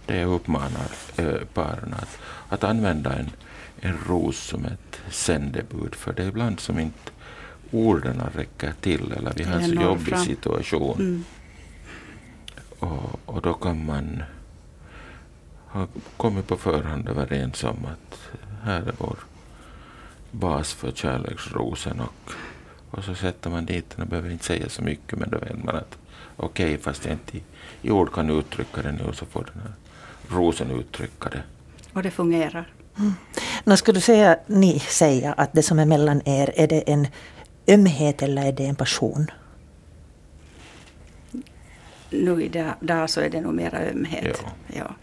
[0.05, 3.31] Där jag uppmanar eh, paren att, att använda en,
[3.81, 7.11] en ros som ett sändebud för det är ibland som inte
[7.71, 10.25] orden räcker till eller vi har en så jobbig fram.
[10.25, 10.99] situation.
[10.99, 11.23] mm.
[12.79, 14.23] Och, och då kan man
[15.67, 15.87] ha
[16.17, 18.31] kommit på förhand överens om att
[18.63, 19.17] här är vår
[20.31, 22.31] bas för kärleksrosen och,
[22.91, 25.63] och så sätter man dit den och behöver inte säga så mycket men då vet
[25.63, 25.97] man att
[26.35, 27.43] okej fast jag inte i,
[27.81, 29.73] i ord kan uttrycka det nu så får den här
[30.37, 31.43] rosen uttrycka det.
[31.93, 32.74] och det fungerar.
[33.63, 37.07] När skulle du säga, ni säga att det som är mellan er, är det en
[37.67, 39.31] ömhet eller är det en passion?
[42.09, 44.43] Nu idag så är det nog mera ömhet.
[44.43, 44.75] Ja.
[44.75, 44.95] Ja.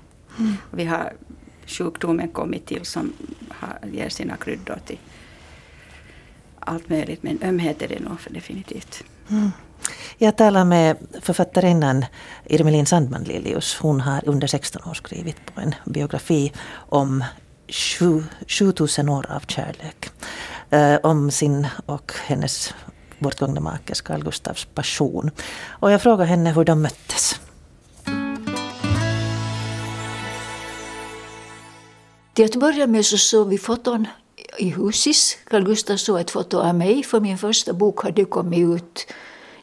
[0.70, 1.12] Och Vi har
[1.66, 3.12] sjukdomen kommit till som
[3.49, 4.99] har, ger sina kryddor till
[6.61, 7.22] allt möjligt.
[7.22, 9.05] Men ömhet är det nog för definitivt.
[10.18, 12.05] Jag talar med författarinnan
[12.45, 13.76] Irmelin Sandman Lilius.
[13.76, 17.24] Hon har under 16 år skrivit på en biografi om
[17.72, 20.10] 7000 år av kärlek.
[20.70, 22.74] Eh, om sin och hennes
[23.18, 25.30] bortgångna makes Carl Gustavs passion.
[25.80, 27.40] Och jag frågade henne hur de möttes.
[32.32, 34.06] Till att börja med så såg vi foton
[34.58, 35.38] i Husis.
[35.44, 39.06] Carl Gustaf såg ett foto av mig, för min första bok hade kommit ut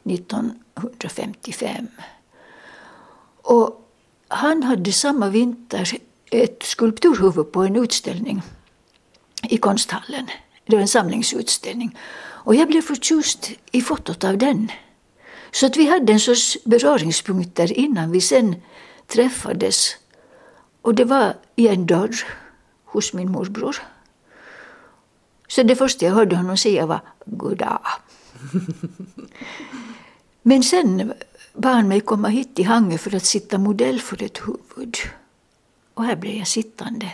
[0.04, 1.86] 1955.
[3.42, 3.90] Och
[4.28, 5.84] han hade samma vinter
[6.30, 8.42] ett skulpturhuvud på en utställning
[9.42, 10.26] i konsthallen.
[10.66, 11.98] Det var en samlingsutställning.
[12.44, 14.72] Och jag blev förtjust i fotot av den.
[15.50, 18.56] Så att vi hade en sorts beröringspunkter innan vi sen
[19.06, 19.96] träffades.
[20.82, 22.24] Och det var i en dörr
[22.84, 23.76] hos min morbror.
[25.48, 27.80] Så det första jag hörde honom säga var goddag.
[30.42, 31.12] Men sen
[31.54, 34.96] bad han mig komma hit till Hangö för att sitta modell för ett huvud.
[35.94, 37.12] Och här blev jag sittande.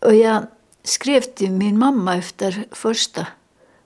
[0.00, 0.46] Och jag
[0.82, 3.26] skrev till min mamma efter första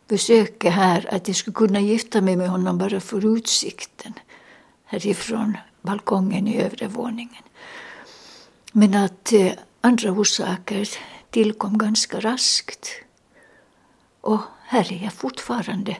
[0.08, 4.12] besöket här att jag skulle kunna gifta mig med honom bara för utsikten
[4.84, 7.42] härifrån balkongen i övre våningen.
[8.72, 10.88] Men att eh, andra orsaker
[11.30, 12.88] tillkom ganska raskt.
[14.20, 15.96] Och här är jag fortfarande.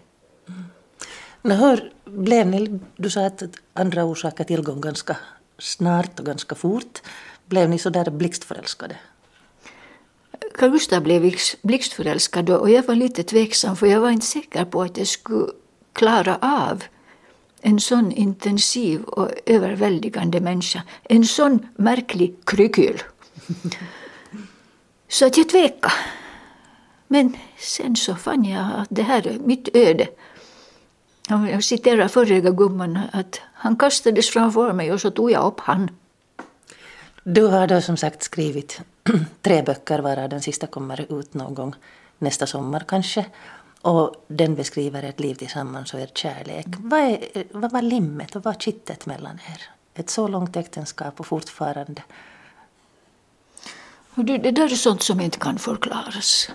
[1.43, 1.59] Mm.
[1.59, 3.43] hur blev ni, du sa att
[3.75, 5.17] andra orsaker tillkom ganska
[5.59, 7.03] snart och ganska fort.
[7.53, 8.97] Blev ni så där blixtförälskade?
[10.55, 14.83] Carl Gustaf blev blixtförälskad och jag var lite tveksam för jag var inte säker på
[14.83, 15.47] att jag skulle
[15.93, 16.85] klara av
[17.61, 20.83] en sån intensiv och överväldigande människa.
[21.03, 23.03] En sån märklig krykyl.
[25.09, 25.95] Så att jag tvekade.
[27.07, 30.09] Men sen så fann jag att det här är mitt öde.
[31.29, 35.91] Jag citerar förra gumman att han kastades framför mig och så tog jag upp han.
[37.25, 38.81] Du har då som sagt skrivit
[39.43, 41.75] tre böcker varav den sista kommer ut någon gång
[42.19, 43.27] nästa sommar kanske.
[43.81, 46.67] Och den beskriver ett liv tillsammans och er kärlek.
[46.67, 46.89] Mm.
[46.89, 49.63] Vad, är, vad var limmet och vad var kittet mellan er?
[49.95, 52.03] Ett så långt äktenskap och fortfarande.
[54.15, 56.51] Det, det där är sånt som inte kan förklaras.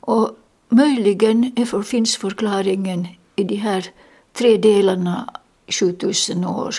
[0.00, 0.36] Och
[0.68, 3.90] möjligen finns förklaringen i de här
[4.32, 5.34] tre delarna
[5.66, 6.74] 7000 år.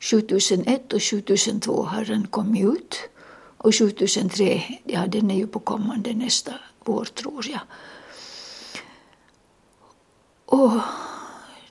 [0.00, 2.96] 7001 och 7002 har den kommit ut.
[3.58, 6.52] Och 7003, ja den är ju på kommande nästa
[6.84, 7.60] vår tror jag.
[10.46, 10.80] Och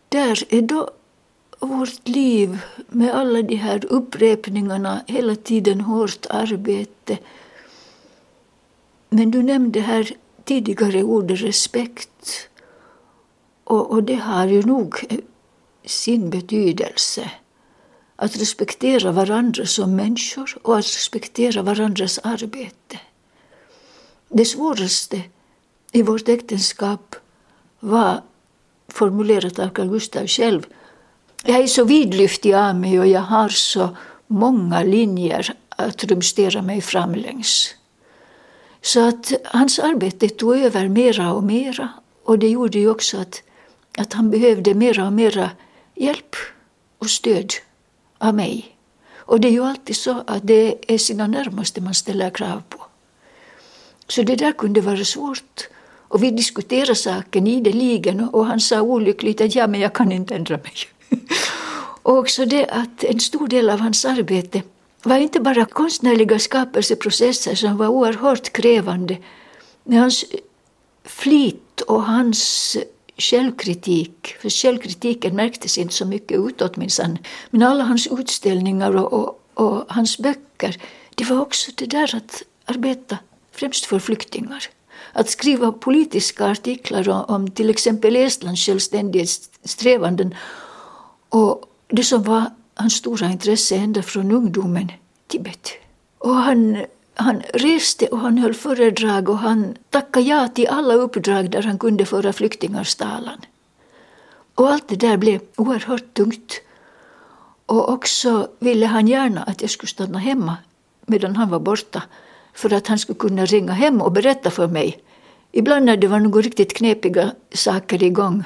[0.09, 0.89] där är då
[1.59, 7.17] vårt liv med alla de här upprepningarna, hela tiden hårt arbete.
[9.09, 10.11] Men du nämnde här
[10.43, 12.49] tidigare ordet respekt.
[13.63, 14.95] Och, och det har ju nog
[15.85, 17.31] sin betydelse.
[18.15, 22.99] Att respektera varandra som människor och att respektera varandras arbete.
[24.29, 25.21] Det svåraste
[25.91, 27.15] i vårt äktenskap
[27.79, 28.21] var
[28.87, 30.65] formulerat av Carl Gustaf själv.
[31.43, 33.89] Jag är så vidlyftig av mig och jag har så
[34.27, 37.75] många linjer att rumstera mig fram längs.
[38.81, 41.89] Så att hans arbete tog över mera och mera
[42.23, 43.43] och det gjorde ju också att,
[43.97, 45.51] att han behövde mera och mera
[45.95, 46.35] hjälp
[46.99, 47.53] och stöd
[48.17, 48.75] av mig.
[49.15, 52.85] Och det är ju alltid så att det är sina närmaste man ställer krav på.
[54.07, 55.67] Så det där kunde vara svårt.
[56.07, 60.35] Och vi diskuterade saken ideligen och han sa olyckligt att ja, men jag kan inte
[60.35, 60.73] ändra mig.
[62.03, 64.61] och också det att en stor del av hans arbete
[65.03, 69.17] var inte bara konstnärliga skapelseprocesser som var oerhört krävande.
[69.83, 70.25] Men hans
[71.03, 72.77] flit och hans
[73.17, 77.17] självkritik, för självkritiken märktes inte så mycket utåt minsann,
[77.49, 80.77] men alla hans utställningar och, och, och hans böcker,
[81.15, 83.17] det var också det där att arbeta
[83.51, 84.63] främst för flyktingar.
[85.13, 90.35] Att skriva politiska artiklar om, om till exempel Estlands självständighetssträvanden
[91.29, 92.45] och det som var
[92.75, 94.91] hans stora intresse ända från ungdomen,
[95.27, 95.71] Tibet.
[96.17, 96.85] Och han,
[97.15, 101.79] han reste och han höll föredrag och han tackade ja till alla uppdrag där han
[101.79, 103.39] kunde föra flyktingars talan.
[104.55, 106.61] Och allt det där blev oerhört tungt.
[107.65, 110.57] Och också ville han gärna att jag skulle stanna hemma
[111.05, 112.03] medan han var borta
[112.53, 115.03] för att han skulle kunna ringa hem och berätta för mig.
[115.51, 118.43] Ibland när det var några riktigt knepiga saker igång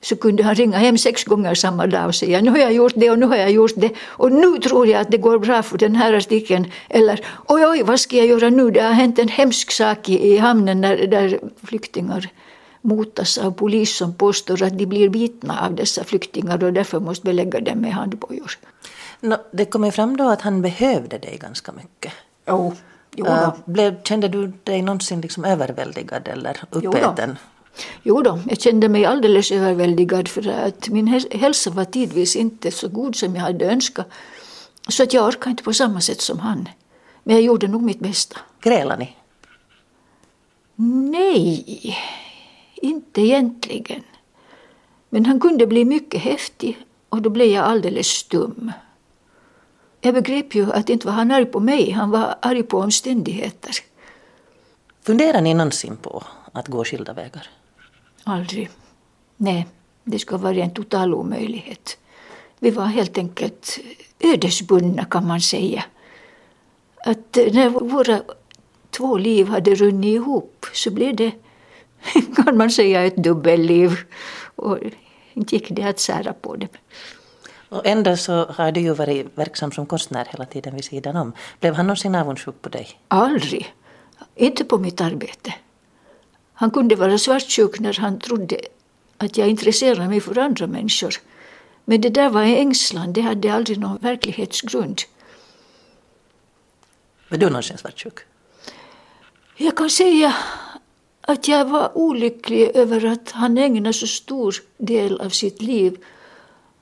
[0.00, 2.92] så kunde han ringa hem sex gånger samma dag och säga nu har jag gjort
[2.96, 5.62] det och nu har jag gjort det och nu tror jag att det går bra
[5.62, 6.72] för den här artikeln.
[6.88, 8.70] Eller oj, oj, vad ska jag göra nu?
[8.70, 12.30] Det har hänt en hemsk sak i, i hamnen där, där flyktingar
[12.80, 17.24] motas av polis som påstår att de blir bitna av dessa flyktingar och därför måste
[17.24, 18.52] belägga dem med handbojor.
[19.20, 22.12] No, det kommer fram då att han behövde dig ganska mycket.
[22.48, 22.74] Jo.
[23.16, 27.30] jo uh, blev, kände du dig någonsin liksom överväldigad eller uppäten?
[27.30, 27.57] Jo
[28.02, 32.88] Jo då, jag kände mig alldeles överväldigad för att min hälsa var tidvis inte så
[32.88, 34.06] god som jag hade önskat.
[34.88, 36.68] Så att jag orkade inte på samma sätt som han.
[37.22, 38.36] Men jag gjorde nog mitt bästa.
[38.60, 39.16] Grälade ni?
[41.10, 41.96] Nej,
[42.74, 44.02] inte egentligen.
[45.08, 48.72] Men han kunde bli mycket häftig och då blev jag alldeles stum.
[50.00, 53.76] Jag begrep ju att inte var han arg på mig, han var arg på omständigheter.
[55.02, 56.22] Funderar ni någonsin på
[56.52, 57.48] att gå skilda vägar?
[58.28, 58.70] Aldrig.
[59.36, 59.66] Nej,
[60.04, 61.98] det skulle vara en total omöjlighet.
[62.58, 63.78] Vi var helt enkelt
[64.20, 65.84] ödesbundna kan man säga.
[67.04, 68.22] Att när våra
[68.90, 71.32] två liv hade runnit ihop så blev det,
[72.36, 73.90] kan man säga, ett dubbelliv.
[74.56, 74.78] Och
[75.32, 76.68] inte gick det att sära på det.
[77.68, 81.32] Och ändå så har du ju varit verksam som konstnär hela tiden vid sidan om.
[81.60, 82.88] Blev han någonsin avundsjuk på dig?
[83.08, 83.74] Aldrig.
[84.34, 85.54] Inte på mitt arbete.
[86.60, 88.60] Han kunde vara svartsjuk när han trodde
[89.18, 91.14] att jag intresserade mig för andra människor.
[91.84, 95.00] Men det där var en ängslan, det hade aldrig någon verklighetsgrund.
[97.28, 98.18] Var du någonsin svartsjuk?
[99.56, 100.36] Jag kan säga
[101.20, 105.96] att jag var olycklig över att han ägnade så stor del av sitt liv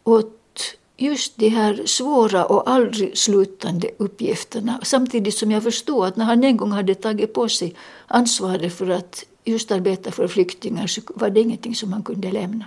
[0.05, 4.81] åt just de här svåra och aldrig slutande uppgifterna.
[4.83, 7.75] Samtidigt som jag förstod att när han en gång hade tagit på sig
[8.07, 12.67] ansvaret för att just arbeta för flyktingar så var det ingenting som han kunde lämna.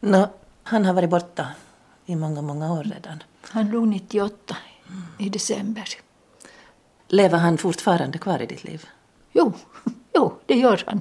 [0.00, 0.26] No,
[0.62, 1.48] han har varit borta
[2.06, 3.22] i många, många år redan.
[3.40, 4.56] Han dog 98
[5.18, 5.88] i december.
[7.08, 8.86] Lever han fortfarande kvar i ditt liv?
[9.32, 9.52] Jo,
[10.14, 11.00] jo, det gör han.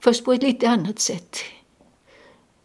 [0.00, 1.36] Fast på ett lite annat sätt.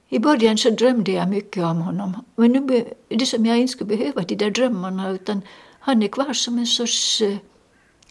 [0.10, 2.26] I början så drömde jag mycket om honom.
[2.36, 5.42] Men nu det som jag inte skulle behöva de där drömmarna utan
[5.80, 7.38] han är kvar som en sorts uh,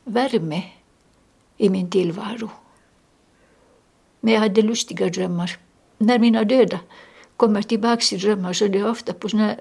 [0.05, 0.63] värme
[1.57, 2.51] i min tillvaro.
[4.21, 5.59] Men jag hade lustiga drömmar.
[5.99, 6.81] När mina döda
[7.37, 9.57] kommer tillbaka i drömmar så är det ofta på såna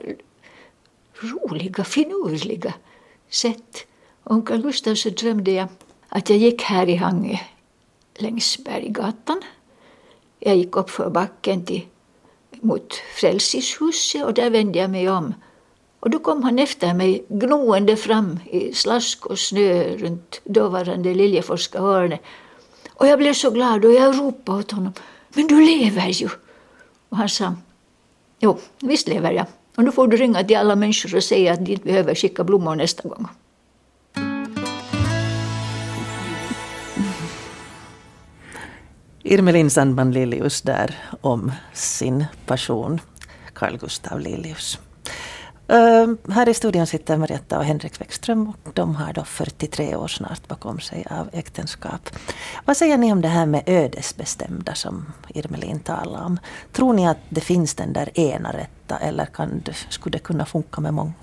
[1.21, 2.73] roliga, finurliga
[3.29, 3.87] sätt.
[4.23, 5.67] Om Carl Gustaf så drömde jag
[6.09, 7.37] att jag gick här i Hangö
[8.15, 9.41] längs Berggatan.
[10.39, 11.87] Jag gick upp för backen till,
[12.61, 15.33] mot Frälsningshuset och där vände jag mig om.
[16.03, 21.79] Och då kom han efter mig gnoende fram i slask och snö runt dåvarande Liljeforska
[21.81, 22.19] hörnet.
[22.93, 24.93] Och jag blev så glad och jag ropade åt honom.
[25.33, 26.29] Men du lever ju!
[27.09, 27.55] Och han sa,
[28.39, 29.45] jo, visst lever jag.
[29.75, 32.43] Och nu får du ringa till alla människor och säga att de inte behöver skicka
[32.43, 33.27] blommor nästa gång.
[39.23, 42.99] Irmelin Sandman Lilius där om sin passion,
[43.53, 44.79] Carl Gustav Lilius.
[45.73, 50.07] Ehm, här i studion sitter Marietta och Henrik Bäckström och de har då 43 år
[50.07, 52.09] snart bakom sig av äktenskap.
[52.65, 56.39] Vad säger ni om det här med ödesbestämda som Irmelin talar om?
[56.71, 60.81] Tror ni att det finns den där ena rätta eller kan skulle det kunna funka
[60.81, 61.13] med många?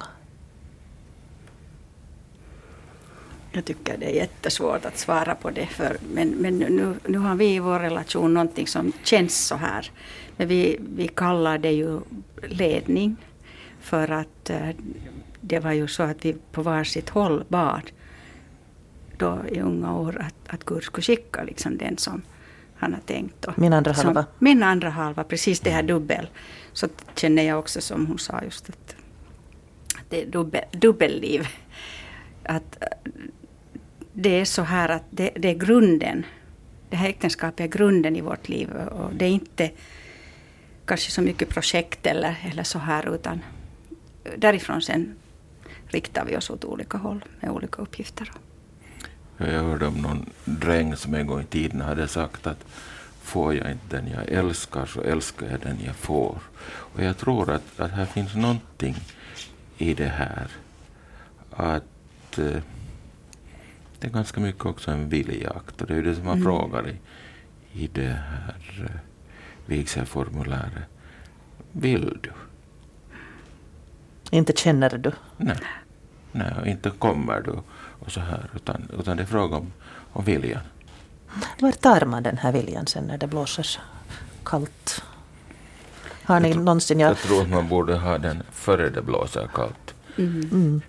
[3.53, 5.67] Jag tycker det är jättesvårt att svara på det.
[5.67, 9.91] För, men men nu, nu har vi i vår relation någonting som känns så här.
[10.37, 12.01] Men vi, vi kallar det ju
[12.43, 13.17] ledning.
[13.81, 14.69] För att eh,
[15.41, 17.91] det var ju så att vi på varsitt håll bad
[19.17, 22.23] då i unga år att, att Gud skulle skicka liksom den som
[22.75, 23.45] han har tänkt.
[23.45, 24.23] Och min andra halva?
[24.23, 26.29] Som, min andra halva, precis det här dubbel.
[26.73, 28.95] Så känner jag också som hon sa just att,
[29.99, 31.49] att det är dubbel, dubbelliv.
[32.45, 33.13] Att eh,
[34.13, 36.27] det är så här att det, det, är grunden.
[36.91, 38.71] Det här äktenskapet är grunden i vårt liv.
[38.73, 39.71] Och det är inte
[40.85, 43.41] kanske så mycket projekt eller, eller så här utan
[44.37, 45.15] därifrån sen
[45.87, 48.33] riktar vi oss åt olika håll med olika uppgifter.
[49.37, 52.65] Jag hörde om någon dräng som en gång i tiden hade sagt att
[53.23, 56.39] får jag inte den jag älskar så älskar jag den jag får.
[56.63, 58.97] Och jag tror att, att här finns någonting
[59.79, 60.47] i det här.
[61.51, 62.63] Att eh,
[63.99, 66.45] det är ganska mycket också en viljakt och det är ju det som man mm.
[66.45, 66.97] frågar i,
[67.73, 69.01] i det här eh,
[69.67, 70.85] vigselformuläret.
[71.73, 72.33] Vill du?
[74.31, 75.13] Inte känner du?
[75.37, 75.57] Nej,
[76.33, 77.53] Nej inte kommer du
[78.01, 79.73] och så här, utan, utan det är fråga om,
[80.13, 80.61] om viljan.
[81.59, 83.67] Var tar man den här viljan sen när det blåser
[84.45, 85.03] kallt?
[86.25, 87.01] Har ni jag någonsin...
[87.01, 87.11] Jag...
[87.11, 89.95] jag tror att man borde ha den före det blåser kallt.
[90.19, 90.49] Mm.
[90.53, 90.83] Mm.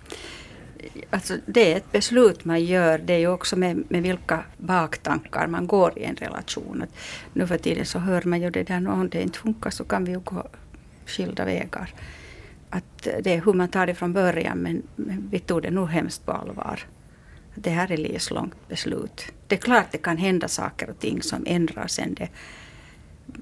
[1.09, 2.97] Alltså det är ett beslut man gör.
[2.97, 6.81] Det är ju också med, med vilka baktankar man går i en relation.
[6.81, 6.89] Att
[7.33, 10.05] nu för tiden så hör man ju det där, om det inte funkar så kan
[10.05, 10.47] vi ju gå
[11.05, 11.93] skilda vägar
[12.71, 15.89] att det är hur man tar det från början men, men vi tog det nog
[15.89, 16.79] hemskt på allvar.
[17.55, 19.31] Det här är livslångt beslut.
[19.47, 22.29] Det är klart det kan hända saker och ting som ändrar sen det.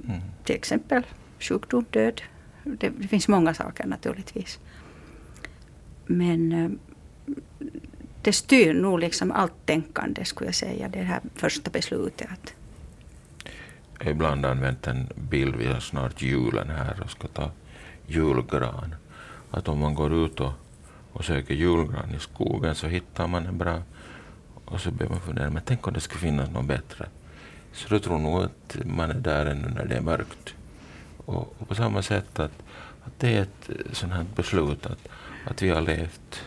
[0.08, 0.22] Mm.
[0.44, 1.04] Till exempel
[1.40, 2.22] sjukdom, död.
[2.64, 4.60] Det, det, finns många saker naturligtvis.
[6.06, 6.80] Men
[8.22, 12.54] det styr nog liksom allt tänkande skulle jag säga, det här första beslutet.
[13.98, 17.52] Jag har ibland använt en bild, vi har snart julen här och ska ta
[18.08, 18.96] julgran.
[19.52, 20.52] Att om man går ut och,
[21.14, 23.82] och söker julgran i skogen så hittar man en bra
[24.66, 27.06] och så börjar man fundera, men tänk om det skulle finnas något bättre.
[27.74, 30.54] Så då tror nog att man är där ännu när det är mörkt.
[31.26, 32.64] Och, och på samma sätt att,
[33.04, 35.08] att det är ett eh, sånt här beslut att,
[35.46, 36.42] att vi har levt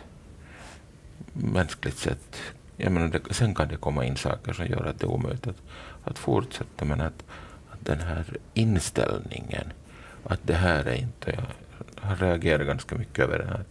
[1.33, 2.37] mänskligt sett.
[2.77, 5.47] Jag menar, det, sen kan det komma in saker som gör att det är omöjligt
[5.47, 5.63] att,
[6.05, 7.25] att fortsätta, men att,
[7.71, 9.73] att den här inställningen,
[10.25, 11.31] att det här är inte...
[11.31, 11.45] Jag
[12.03, 13.65] har reagerat ganska mycket över den här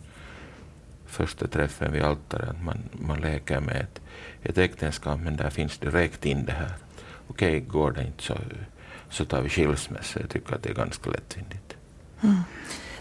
[1.06, 4.02] första träffen vid altaret, att man, man leker med ett,
[4.44, 6.74] ett äktenskap, men där finns direkt in det här.
[7.28, 8.38] Okej, går det inte så,
[9.10, 10.20] så tar vi skilsmässa.
[10.20, 11.76] Jag tycker att det är ganska lättvindigt.
[12.22, 12.36] Mm.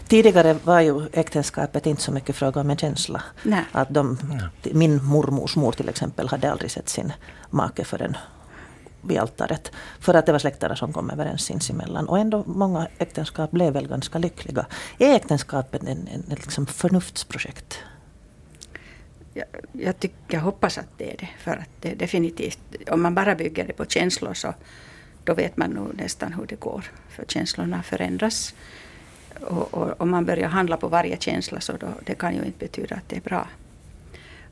[0.07, 3.23] Tidigare var ju äktenskapet inte så mycket fråga om en känsla.
[3.43, 3.63] Nej.
[3.71, 4.17] Att de,
[4.63, 7.13] min mormors mor till exempel hade aldrig sett sin
[7.49, 8.17] make förrän
[9.01, 9.71] vid altaret.
[9.99, 12.07] För att det var släkterna som kom överens sinsemellan.
[12.07, 14.65] Och ändå många äktenskap blev väl ganska lyckliga.
[14.99, 17.83] Är äktenskapet en, en, en liksom förnuftsprojekt?
[19.33, 21.29] jag, jag, tycker, jag hoppas att det är det.
[21.39, 24.53] För att det definitivt, om man bara bygger det på känslor så
[25.23, 26.91] då vet man nog nästan hur det går.
[27.09, 28.53] För känslorna förändras.
[29.41, 32.59] Och, och om man börjar handla på varje känsla så då, det kan ju inte
[32.59, 33.47] betyda att det är bra.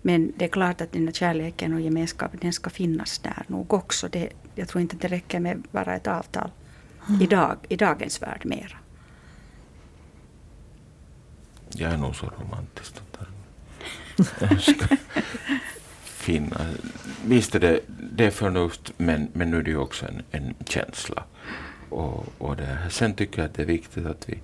[0.01, 3.73] Men det är klart att den här kärleken och gemenskapen den ska finnas där nog
[3.73, 4.07] också.
[4.07, 6.51] Det, jag tror inte att det räcker med bara ett avtal
[7.07, 7.21] mm.
[7.21, 8.77] idag, i dagens värld mera.
[11.69, 12.93] Jag är nog så romantisk.
[14.39, 14.87] Jag ska
[16.03, 16.65] finna.
[17.25, 20.55] Visst är det, det är förnuft, men, men nu är det ju också en, en
[20.65, 21.23] känsla.
[21.89, 24.39] Och, och det, sen tycker jag att det är viktigt att vi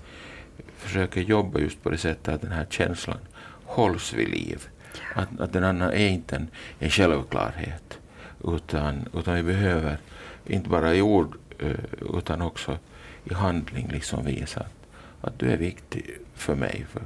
[0.78, 3.18] försöker jobba just på det sättet att den här känslan
[3.64, 4.68] hålls vid liv.
[5.16, 6.48] Att, att den andra är inte en,
[6.80, 8.00] en självklarhet,
[8.43, 9.98] utan, utan vi behöver
[10.46, 12.78] inte bara i ord eh, utan också
[13.24, 14.88] i handling liksom visa att,
[15.22, 16.86] att du är viktig för mig.
[16.89, 17.02] För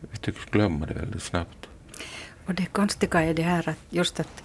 [0.00, 1.68] vi tycks glömma det väldigt snabbt.
[2.46, 4.42] Och det konstiga är det här att just att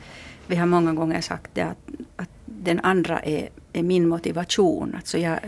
[0.48, 4.96] vi har många gånger sagt det att, att den andra är, är min motivation.
[4.96, 5.40] Alltså jag,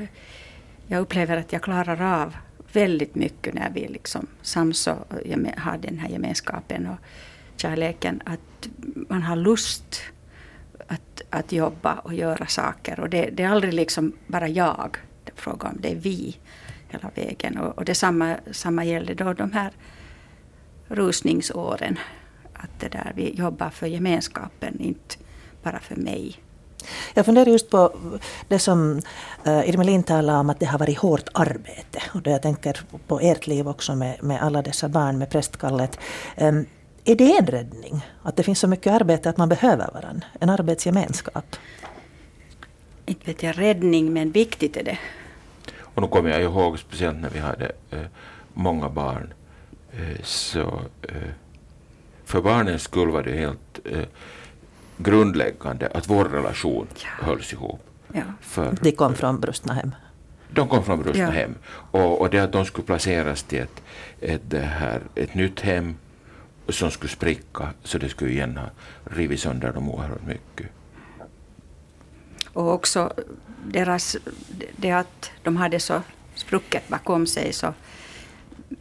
[0.88, 2.36] jag upplever att jag klarar av
[2.74, 5.07] väldigt mycket när vi liksom sams och
[5.57, 6.97] har den här gemenskapen och
[7.55, 8.22] kärleken.
[8.26, 8.70] Att
[9.09, 10.01] man har lust
[10.88, 12.99] att, att jobba och göra saker.
[12.99, 16.38] Och det, det är aldrig liksom bara jag det är fråga om, det är vi
[16.89, 17.57] hela vägen.
[17.57, 19.72] Och, och det samma, gällde då de här
[20.88, 21.99] rusningsåren.
[22.53, 25.15] Att det där, vi jobbar för gemenskapen, inte
[25.63, 26.36] bara för mig.
[27.14, 27.94] Jag funderar just på
[28.48, 29.02] det som
[29.48, 32.02] uh, Irmelin talade om att det har varit hårt arbete.
[32.14, 36.00] Och då jag tänker på ert liv också med, med alla dessa barn med prästkallet.
[36.38, 36.66] Um,
[37.06, 38.06] är det en räddning?
[38.24, 40.28] Att det finns så mycket arbete att man behöver varandra?
[40.40, 41.56] En arbetsgemenskap?
[43.06, 44.98] Inte vet jag räddning, men viktigt är det.
[45.82, 48.00] Och nu kommer jag ihåg speciellt när vi hade uh,
[48.54, 49.34] många barn.
[50.00, 50.82] Uh, så
[52.26, 53.80] för barnens skull var det helt
[55.00, 57.26] grundläggande att vår relation ja.
[57.26, 57.82] hölls ihop.
[58.14, 58.22] Ja.
[58.41, 59.95] För, de kom från brustna hem.
[60.50, 61.30] De kom från brustna ja.
[61.30, 61.56] hem.
[61.91, 63.82] Och, och det att de skulle placeras till ett,
[64.20, 65.95] ett, det här, ett nytt hem
[66.70, 68.70] som skulle spricka så det skulle igen ha
[69.04, 70.68] rivit sönder dem oerhört mycket.
[72.54, 73.14] Och också
[73.66, 74.18] deras,
[74.76, 76.02] det att de hade så
[76.36, 77.74] sprucket bakom sig så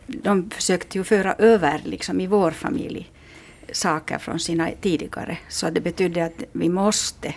[0.07, 3.11] de försökte ju föra över liksom i vår familj
[3.73, 5.39] saker från sina tidigare.
[5.49, 7.35] Så det betydde att vi måste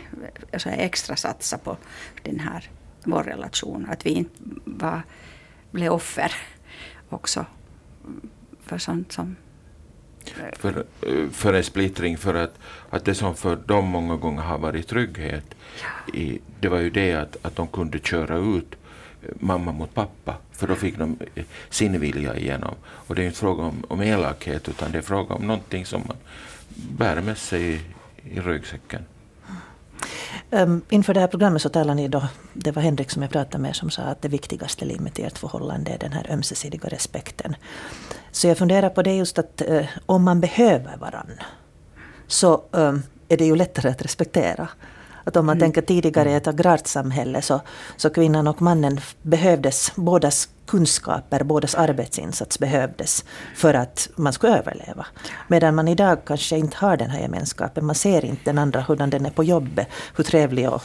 [0.54, 1.78] alltså extra satsa på
[2.24, 2.70] den här,
[3.04, 3.88] vår relation.
[3.90, 5.02] Att vi inte var,
[5.72, 6.32] blev offer
[7.10, 7.46] också
[8.66, 9.36] för sånt som
[10.60, 10.86] för,
[11.32, 12.60] för en splittring, för att,
[12.90, 15.46] att det som för dem många gånger har varit trygghet,
[15.82, 16.14] ja.
[16.14, 18.76] i, det var ju det att, att de kunde köra ut
[19.40, 22.76] mamma mot pappa, för då fick de eh, sin vilja igenom.
[22.84, 26.04] Och det är inte fråga om, om elakhet, utan det är fråga om någonting som
[26.08, 26.18] man
[26.98, 27.82] bär med sig i,
[28.24, 29.06] i ryggsäcken.
[30.50, 33.58] Um, inför det här programmet så talade ni då, det var Henrik som jag pratade
[33.58, 37.56] med som sa att det viktigaste limmet i ert förhållande är den här ömsesidiga respekten.
[38.32, 41.46] Så jag funderar på det just att uh, om man behöver varandra
[42.28, 44.68] så um, är det ju lättare att respektera.
[45.32, 45.60] Att om man mm.
[45.60, 47.62] tänker tidigare i ett agrart samhälle så,
[47.98, 53.26] så kvinnan och mannen behövdes, bådas kunskaper, bådas arbetsinsats behövdes
[53.56, 55.06] för att man skulle överleva.
[55.48, 57.86] Medan man idag kanske inte har den här gemenskapen.
[57.86, 60.82] Man ser inte den andra hurdan den är på jobbet, hur trevlig och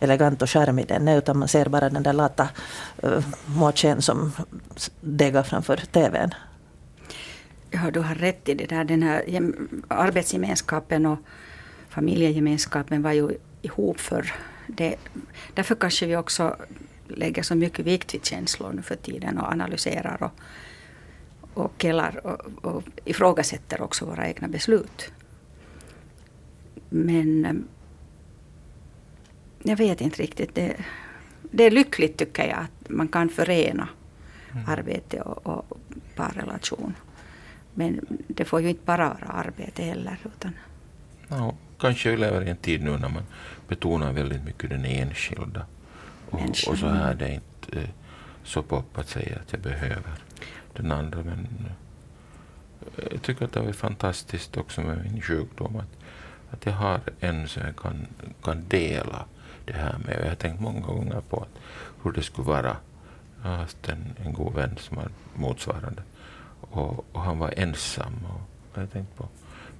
[0.00, 2.48] elegant och charmig den är, utan man ser bara den där lata
[3.04, 4.32] uh, måchen som
[5.00, 6.34] degar framför TVn.
[7.70, 8.84] Ja, du har rätt i det där.
[8.84, 9.22] Den här
[9.88, 11.18] arbetsgemenskapen och
[11.88, 13.38] familjegemenskapen var ju
[13.68, 14.32] ihop för
[14.66, 14.96] det.
[15.54, 16.56] Därför kanske vi också
[17.08, 20.32] lägger så mycket vikt vid känslor nu för tiden och analyserar och,
[21.54, 25.12] och killar och, och ifrågasätter också våra egna beslut.
[26.88, 27.54] Men eh,
[29.62, 30.54] jag vet inte riktigt.
[30.54, 30.76] Det,
[31.42, 33.88] det är lyckligt tycker jag att man kan förena
[34.52, 34.64] mm.
[34.68, 35.78] arbete och, och
[36.16, 36.94] parrelation.
[37.74, 40.18] Men det får ju inte bara vara arbete heller.
[40.24, 40.52] Utan...
[41.28, 43.22] Ja, kanske vi lever i en tid nu när man
[43.68, 45.66] betonar väldigt mycket den enskilda.
[46.30, 47.88] Och, och så här det är inte eh,
[48.44, 50.12] så pop att säga att jag behöver
[50.72, 51.22] den andra.
[51.22, 51.48] Men
[52.96, 55.76] eh, jag tycker att det är fantastiskt också med min sjukdom.
[55.76, 55.96] Att,
[56.50, 58.06] att jag har en som jag kan,
[58.42, 59.24] kan dela
[59.64, 60.20] det här med.
[60.22, 61.60] Jag har tänkt många gånger på att,
[62.02, 62.76] hur det skulle vara.
[63.42, 66.02] Jag har haft en, en god vän som har motsvarande.
[66.60, 68.14] Och, och han var ensam.
[68.28, 68.40] Och
[68.74, 69.28] jag har tänkt på,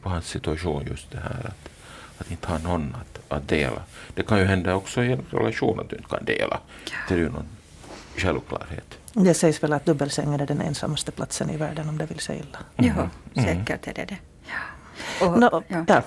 [0.03, 1.69] på hans situation just det här att,
[2.19, 3.83] att inte ha någon att, att dela.
[4.15, 6.61] Det kan ju hända också i en relation att du inte kan dela.
[7.09, 7.49] Det är ju någon
[8.17, 8.99] självklarhet.
[9.13, 12.39] Det sägs väl att dubbelsängen är den ensammaste platsen i världen om det vill säga
[12.39, 12.59] illa.
[12.77, 13.11] Mm.
[13.33, 14.19] Ja, säkert är det det.
[14.47, 15.27] Ja.
[15.27, 15.85] Och, no, ja.
[15.89, 16.03] ja.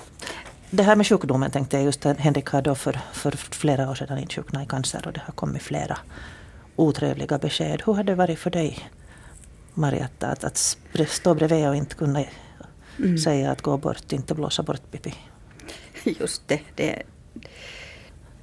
[0.69, 4.17] Det här med sjukdomen tänkte jag just, Henrik har då för, för flera år sedan
[4.17, 5.97] insjuknat i cancer och det har kommit flera
[6.75, 7.81] otrevliga besked.
[7.85, 8.89] Hur har det varit för dig,
[9.73, 12.23] Marietta, att, att stå bredvid och inte kunna
[12.99, 13.17] mm.
[13.17, 15.13] säga att gå bort, inte blåsa bort Pippi?
[16.19, 17.03] Just det, det,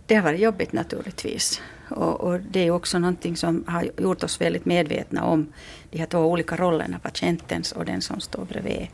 [0.07, 1.63] det har varit jobbigt naturligtvis.
[1.91, 5.53] Och, och, det är också någonting som har gjort oss väldigt medvetna om
[5.91, 8.89] de här två olika rollerna, patientens och den som står bredvid.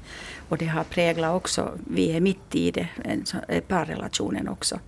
[0.48, 2.88] Och det har präglat också, vi är mitt i det,
[3.48, 4.80] eh, parrelationen också.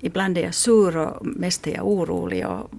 [0.00, 2.70] Ibland är jag sur och mest är jag orolig och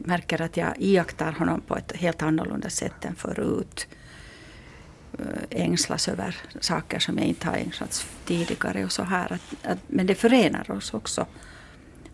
[0.00, 3.86] märker att jag iakttar honom på ett helt annorlunda sätt än förut.
[5.18, 9.32] Eh, Ängslas över saker som jag inte har ängslats tidigare och så här.
[9.32, 11.26] Att, att, men det förenar oss också.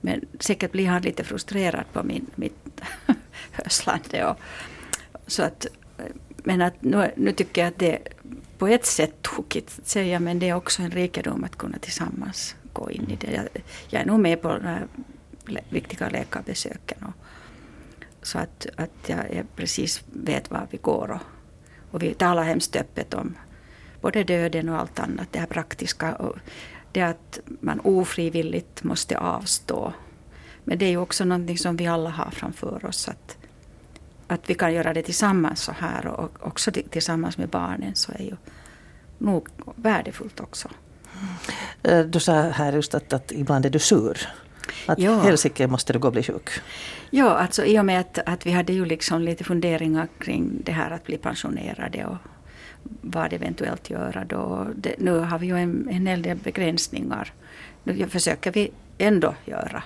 [0.00, 2.80] Men säkert blir han lite frustrerad på min, mitt
[3.52, 4.24] höslande.
[4.24, 4.36] Och,
[5.26, 5.66] så att,
[6.36, 7.98] men att nu, nu tycker jag att det
[8.58, 12.54] på ett sätt tokigt att säga men det är också en rikedom att kunna tillsammans
[12.72, 13.32] gå in i det.
[13.32, 13.48] Jag,
[13.88, 14.86] jag är nog med på de här
[15.68, 16.98] viktiga läkarbesöken.
[17.04, 17.14] Och,
[18.22, 21.10] så att, att jag precis vet var vi går.
[21.10, 21.35] Och,
[21.96, 23.34] och vi talar hemskt öppet om
[24.00, 26.14] både döden och allt annat, det här praktiska.
[26.14, 26.36] Och
[26.92, 29.92] det att man ofrivilligt måste avstå.
[30.64, 33.08] Men det är ju också någonting som vi alla har framför oss.
[33.08, 33.36] Att,
[34.26, 38.22] att vi kan göra det tillsammans så här och också tillsammans med barnen så är
[38.22, 38.36] ju
[39.18, 40.68] nog värdefullt också.
[41.82, 44.28] Eh, du sa här just att, att ibland är du sur.
[44.86, 45.20] Att ja.
[45.20, 46.50] helsike måste du gå och bli sjuk.
[47.10, 50.72] Ja, alltså i och med att, att vi hade ju liksom lite funderingar kring det
[50.72, 52.16] här att bli pensionerade och
[53.00, 54.66] vad eventuellt göra då.
[54.76, 57.32] Det, nu har vi ju en, en hel del begränsningar.
[57.84, 59.82] Nu försöker vi ändå göra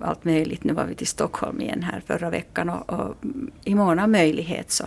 [0.00, 0.64] allt möjligt.
[0.64, 3.16] Nu var vi till Stockholm igen här förra veckan och, och
[3.64, 4.84] i mån av möjlighet så.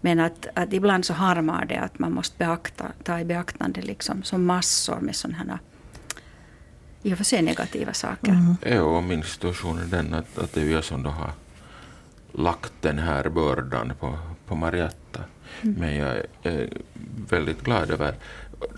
[0.00, 4.22] Men att, att ibland så harmar det att man måste beakta, ta i beaktande liksom
[4.22, 5.58] som massor med sådana här
[7.06, 8.32] i och för sig negativa saker.
[8.32, 8.56] Mm.
[8.62, 11.30] Ja, och min situation är den att, att det är jag som då har
[12.32, 15.20] lagt den här bördan på, på Marietta.
[15.62, 15.74] Mm.
[15.80, 16.68] Men jag är
[17.30, 18.14] väldigt glad över,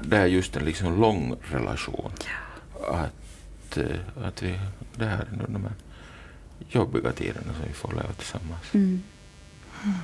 [0.05, 2.11] det är just en liksom lång relation.
[2.25, 2.99] Ja.
[2.99, 4.59] Att, eh, att vi,
[4.97, 5.73] det här är de här
[6.69, 8.75] jobbiga tiderna som vi får leva tillsammans.
[8.75, 9.03] Mm.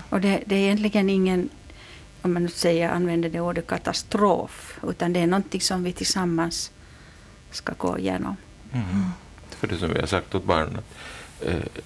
[0.08, 1.48] Och det, det, är egentligen ingen,
[2.22, 6.70] om man nu säger, använder det ordet katastrof, utan det är någonting som vi tillsammans
[7.54, 8.36] ska gå igenom.
[8.72, 9.04] Mm.
[9.50, 11.82] För det som vi har sagt åt barnen, att, eh,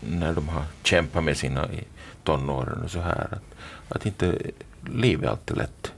[0.00, 1.84] när de har kämpat med sina i
[2.24, 3.54] tonåren och så här, att,
[3.96, 4.38] att inte
[4.86, 5.92] livet är alltid lätt.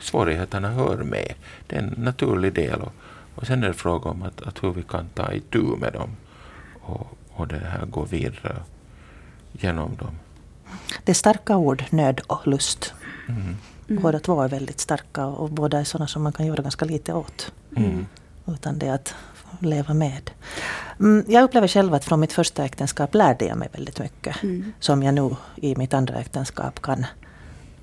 [0.00, 1.34] Svårigheterna hör med.
[1.66, 2.80] Det är en naturlig del.
[2.80, 2.92] Och,
[3.34, 6.10] och sen är det fråga om att, att hur vi kan ta itu med dem
[6.80, 8.56] och, och det här gå vidare
[9.52, 10.18] genom dem.
[11.04, 12.94] Det är starka ord, nöd och lust.
[13.28, 13.56] Mm.
[14.02, 17.12] Båda två är väldigt starka och båda är sådana som man kan göra ganska lite
[17.12, 17.52] åt.
[17.76, 18.06] Mm.
[18.46, 19.14] Utan det att
[19.60, 20.30] leva med.
[21.00, 24.42] Mm, jag upplever själv att från mitt första äktenskap lärde jag mig väldigt mycket.
[24.42, 24.72] Mm.
[24.80, 27.06] Som jag nu i mitt andra äktenskap kan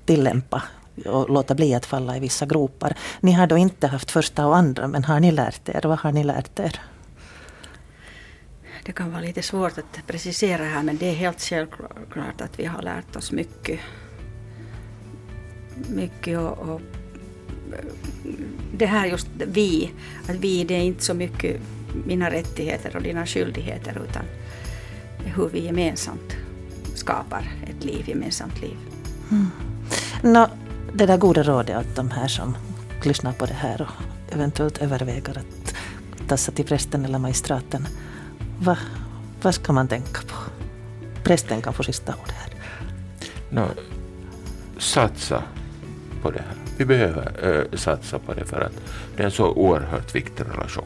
[0.06, 0.62] tillämpa
[1.06, 2.96] och låta bli att falla i vissa gropar.
[3.20, 5.80] Ni har då inte haft första och andra, men har ni lärt er?
[5.84, 6.80] Vad har ni lärt er?
[8.84, 12.64] Det kan vara lite svårt att precisera här, men det är helt självklart att vi
[12.64, 13.80] har lärt oss mycket.
[15.88, 16.80] Mycket och, och
[18.72, 19.92] det här just vi,
[20.28, 21.60] att vi det är inte så mycket
[22.06, 24.22] mina rättigheter och dina skyldigheter utan
[25.24, 26.36] hur vi gemensamt
[26.94, 28.76] skapar ett liv, gemensamt liv.
[29.30, 29.50] Mm.
[30.22, 30.48] Nå,
[30.92, 32.56] det där goda rådet åt de här som
[33.02, 35.74] lyssnar på det här och eventuellt överväger att
[36.28, 37.86] tassa till prästen eller magistraten.
[38.58, 38.78] Va,
[39.42, 40.34] vad ska man tänka på?
[41.24, 42.54] Prästen kan få sista ordet här.
[43.50, 43.68] No,
[44.78, 45.42] satsa
[46.24, 46.56] på det här.
[46.76, 48.72] Vi behöver äh, satsa på det för att
[49.16, 50.84] det är en så oerhört viktig relation.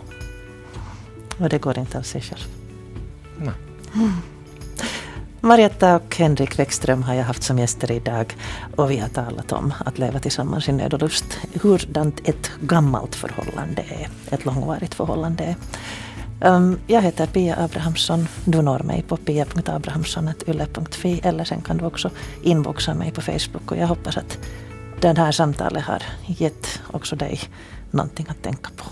[1.38, 2.46] Och det går inte av sig själv.
[3.38, 3.54] Nej.
[3.94, 4.12] Mm.
[5.40, 8.36] Marietta och Henrik Bäckström har jag haft som gäster idag
[8.76, 11.38] och vi har talat om att leva tillsammans i nöd och lust.
[11.62, 15.56] Hurdant ett gammalt förhållande är, ett långvarigt förhållande är.
[16.40, 18.28] Um, jag heter Pia Abrahamsson.
[18.44, 22.10] Du når mig på pia.abrahamsson.yle.fi eller sen kan du också
[22.42, 24.38] inboxa mig på Facebook och jag hoppas att
[25.00, 27.40] det här samtalet har gett också dig
[27.90, 28.84] någonting att tänka på.